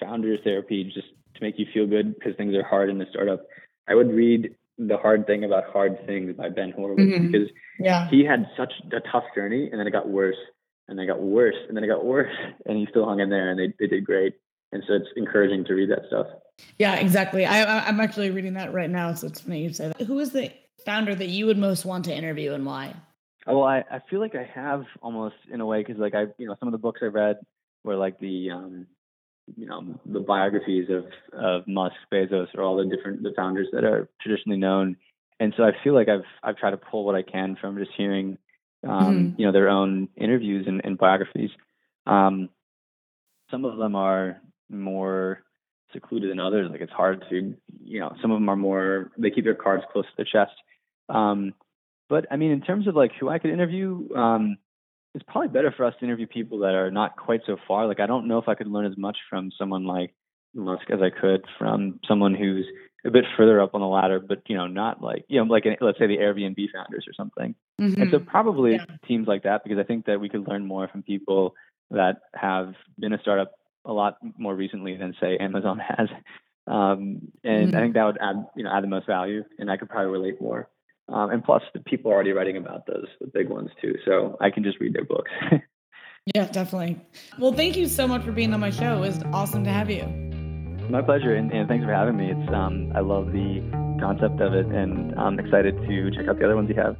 founder 0.00 0.36
therapy, 0.42 0.84
just 0.84 1.08
to 1.34 1.42
make 1.42 1.58
you 1.58 1.66
feel 1.72 1.86
good 1.86 2.14
because 2.14 2.36
things 2.36 2.54
are 2.54 2.62
hard 2.62 2.90
in 2.90 2.98
the 2.98 3.06
startup, 3.10 3.46
I 3.88 3.94
would 3.94 4.10
read 4.12 4.54
The 4.78 4.96
Hard 4.96 5.26
Thing 5.26 5.44
About 5.44 5.64
Hard 5.72 6.04
Things 6.06 6.36
by 6.36 6.48
Ben 6.50 6.72
Horowitz 6.72 7.02
Mhm. 7.02 7.32
because 7.32 7.48
Yeah. 7.78 8.08
he 8.08 8.24
had 8.24 8.48
such 8.56 8.72
a 8.92 9.00
tough 9.00 9.24
journey 9.34 9.70
and 9.70 9.78
then 9.78 9.86
it 9.86 9.92
got 9.92 10.08
worse 10.08 10.36
and 10.88 10.98
then 10.98 11.04
it 11.04 11.08
got 11.08 11.22
worse 11.22 11.56
and 11.68 11.76
then 11.76 11.84
it 11.84 11.88
got 11.88 12.04
worse 12.04 12.34
and 12.66 12.76
he 12.76 12.86
still 12.86 13.04
hung 13.06 13.20
in 13.20 13.30
there 13.30 13.50
and 13.50 13.58
they, 13.58 13.72
they 13.78 13.86
did 13.86 14.04
great. 14.04 14.34
And 14.72 14.82
so 14.86 14.94
it's 14.94 15.08
encouraging 15.16 15.64
to 15.66 15.74
read 15.74 15.90
that 15.90 16.06
stuff. 16.08 16.26
Yeah, 16.78 16.94
exactly. 16.96 17.44
I, 17.44 17.62
I- 17.62 17.86
I'm 17.88 18.00
actually 18.00 18.30
reading 18.30 18.54
that 18.54 18.72
right 18.72 18.90
now, 18.90 19.14
so 19.14 19.26
it's 19.26 19.40
funny 19.40 19.62
you 19.62 19.72
say 19.72 19.88
that. 19.88 20.06
Who 20.06 20.18
is 20.18 20.32
the 20.32 20.50
founder 20.84 21.14
that 21.14 21.28
you 21.28 21.46
would 21.46 21.58
most 21.58 21.84
want 21.84 22.04
to 22.06 22.14
interview 22.14 22.52
and 22.52 22.64
why? 22.66 22.94
Oh, 23.46 23.58
well, 23.58 23.66
I, 23.68 23.84
I 23.90 24.00
feel 24.08 24.20
like 24.20 24.34
I 24.34 24.44
have 24.54 24.84
almost 25.00 25.34
in 25.52 25.60
a 25.60 25.66
way 25.66 25.82
because 25.82 25.98
like 25.98 26.14
I 26.14 26.26
you 26.38 26.46
know 26.46 26.54
some 26.60 26.68
of 26.68 26.72
the 26.72 26.78
books 26.78 27.00
I 27.02 27.06
read 27.06 27.38
were 27.84 27.96
like 27.96 28.18
the 28.20 28.50
um 28.52 28.86
you 29.56 29.66
know 29.66 29.98
the 30.06 30.20
biographies 30.20 30.88
of 30.90 31.04
of 31.32 31.66
Musk, 31.66 31.96
Bezos, 32.12 32.46
or 32.54 32.62
all 32.62 32.76
the 32.76 32.84
different 32.84 33.22
the 33.22 33.32
founders 33.36 33.66
that 33.72 33.82
are 33.84 34.08
traditionally 34.20 34.58
known, 34.58 34.96
and 35.40 35.52
so 35.56 35.64
I 35.64 35.72
feel 35.82 35.92
like 35.94 36.08
I've 36.08 36.24
I've 36.44 36.56
tried 36.56 36.70
to 36.70 36.76
pull 36.76 37.04
what 37.04 37.16
I 37.16 37.22
can 37.22 37.56
from 37.60 37.76
just 37.78 37.90
hearing 37.96 38.38
um, 38.88 39.34
you 39.36 39.44
know 39.44 39.52
their 39.52 39.68
own 39.68 40.08
interviews 40.16 40.66
and, 40.68 40.80
and 40.84 40.96
biographies. 40.96 41.50
Um, 42.06 42.48
some 43.50 43.64
of 43.64 43.76
them 43.76 43.96
are 43.96 44.40
more 44.72 45.42
secluded 45.92 46.30
than 46.30 46.40
others. 46.40 46.70
Like 46.70 46.80
it's 46.80 46.92
hard 46.92 47.24
to 47.30 47.54
you 47.82 48.00
know 48.00 48.14
some 48.20 48.30
of 48.30 48.36
them 48.36 48.48
are 48.48 48.56
more 48.56 49.10
they 49.18 49.30
keep 49.30 49.44
their 49.44 49.54
cards 49.54 49.84
close 49.92 50.06
to 50.06 50.12
the 50.16 50.24
chest. 50.24 50.52
Um, 51.08 51.54
but 52.08 52.26
I 52.30 52.36
mean, 52.36 52.50
in 52.50 52.60
terms 52.60 52.86
of 52.88 52.96
like 52.96 53.12
who 53.18 53.28
I 53.28 53.38
could 53.38 53.50
interview, 53.50 54.08
um, 54.14 54.56
it's 55.14 55.24
probably 55.28 55.48
better 55.48 55.72
for 55.76 55.84
us 55.84 55.94
to 55.98 56.04
interview 56.04 56.26
people 56.26 56.58
that 56.60 56.74
are 56.74 56.90
not 56.90 57.16
quite 57.16 57.42
so 57.46 57.56
far. 57.68 57.86
Like 57.86 58.00
I 58.00 58.06
don't 58.06 58.28
know 58.28 58.38
if 58.38 58.48
I 58.48 58.54
could 58.54 58.66
learn 58.68 58.86
as 58.86 58.96
much 58.96 59.18
from 59.28 59.50
someone 59.58 59.84
like 59.84 60.14
Musk 60.54 60.90
as 60.90 61.00
I 61.02 61.10
could 61.10 61.44
from 61.58 62.00
someone 62.06 62.34
who's 62.34 62.66
a 63.04 63.10
bit 63.10 63.24
further 63.36 63.60
up 63.60 63.74
on 63.74 63.80
the 63.80 63.86
ladder, 63.86 64.20
but 64.20 64.42
you 64.46 64.56
know, 64.56 64.66
not 64.66 65.02
like 65.02 65.24
you 65.28 65.38
know, 65.38 65.50
like 65.50 65.64
let's 65.80 65.98
say 65.98 66.06
the 66.06 66.18
Airbnb 66.18 66.70
founders 66.72 67.04
or 67.06 67.12
something. 67.14 67.54
And 67.78 68.10
so 68.10 68.18
probably 68.20 68.72
Yeah. 68.72 68.84
teams 69.06 69.26
like 69.26 69.42
that 69.42 69.64
because 69.64 69.78
I 69.78 69.82
think 69.82 70.06
that 70.06 70.20
we 70.20 70.28
could 70.28 70.46
learn 70.48 70.66
more 70.66 70.88
from 70.88 71.02
people 71.02 71.54
that 71.90 72.22
have 72.34 72.74
been 72.98 73.12
a 73.12 73.20
startup 73.20 73.52
a 73.84 73.92
lot 73.92 74.16
more 74.38 74.54
recently 74.54 74.96
than 74.96 75.14
say 75.20 75.36
Amazon 75.38 75.78
has. 75.78 76.08
Um, 76.66 77.32
and 77.42 77.72
Mhm. 77.72 77.74
I 77.74 77.80
think 77.80 77.94
that 77.94 78.04
would 78.04 78.18
add, 78.20 78.46
you 78.56 78.62
know, 78.64 78.70
add 78.70 78.84
the 78.84 78.88
most 78.88 79.06
value 79.06 79.42
and 79.58 79.70
I 79.70 79.76
could 79.76 79.88
probably 79.88 80.12
relate 80.12 80.40
more. 80.40 80.68
Um, 81.08 81.30
and 81.30 81.42
plus 81.44 81.62
the 81.74 81.80
people 81.80 82.10
are 82.10 82.14
already 82.14 82.32
writing 82.32 82.56
about 82.56 82.86
those, 82.86 83.06
the 83.20 83.26
big 83.26 83.48
ones 83.48 83.70
too. 83.80 83.96
So 84.04 84.36
I 84.40 84.50
can 84.50 84.62
just 84.62 84.78
read 84.78 84.94
their 84.94 85.04
books. 85.04 85.30
Yeah, 86.36 86.46
definitely. 86.46 87.00
Well, 87.36 87.52
thank 87.52 87.76
you 87.76 87.88
so 87.88 88.06
much 88.06 88.22
for 88.22 88.30
being 88.30 88.54
on 88.54 88.60
my 88.60 88.70
show. 88.70 88.96
It 88.96 89.00
was 89.00 89.24
awesome 89.32 89.64
to 89.64 89.70
have 89.70 89.90
you. 89.90 90.04
My 90.88 91.02
pleasure. 91.02 91.34
And, 91.34 91.50
and 91.52 91.66
thanks 91.66 91.84
for 91.84 91.92
having 91.92 92.16
me. 92.16 92.30
It's, 92.30 92.52
um, 92.52 92.92
I 92.94 93.00
love 93.00 93.32
the 93.32 93.60
concept 94.00 94.40
of 94.40 94.54
it 94.54 94.66
and 94.66 95.18
I'm 95.18 95.40
excited 95.40 95.76
to 95.76 96.10
check 96.12 96.28
out 96.28 96.38
the 96.38 96.44
other 96.44 96.54
ones 96.54 96.68
you 96.68 96.76
have. 96.76 96.96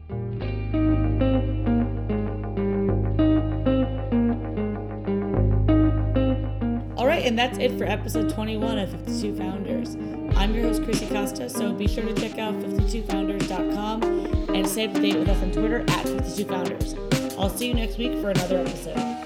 And 7.22 7.38
that's 7.38 7.58
it 7.58 7.78
for 7.78 7.84
episode 7.84 8.30
21 8.30 8.78
of 8.78 8.90
52 8.90 9.36
Founders. 9.36 9.94
I'm 10.36 10.54
your 10.54 10.64
host, 10.64 10.82
Chrissy 10.82 11.06
Costa, 11.06 11.48
so 11.48 11.72
be 11.72 11.86
sure 11.86 12.04
to 12.04 12.14
check 12.14 12.38
out 12.38 12.54
52founders.com 12.54 14.02
and 14.54 14.68
stay 14.68 14.86
up 14.86 14.94
to 14.94 15.00
date 15.00 15.16
with 15.16 15.28
us 15.28 15.40
on 15.42 15.52
Twitter 15.52 15.80
at 15.80 16.06
52founders. 16.06 17.38
I'll 17.38 17.50
see 17.50 17.68
you 17.68 17.74
next 17.74 17.98
week 17.98 18.12
for 18.20 18.30
another 18.30 18.58
episode. 18.58 19.21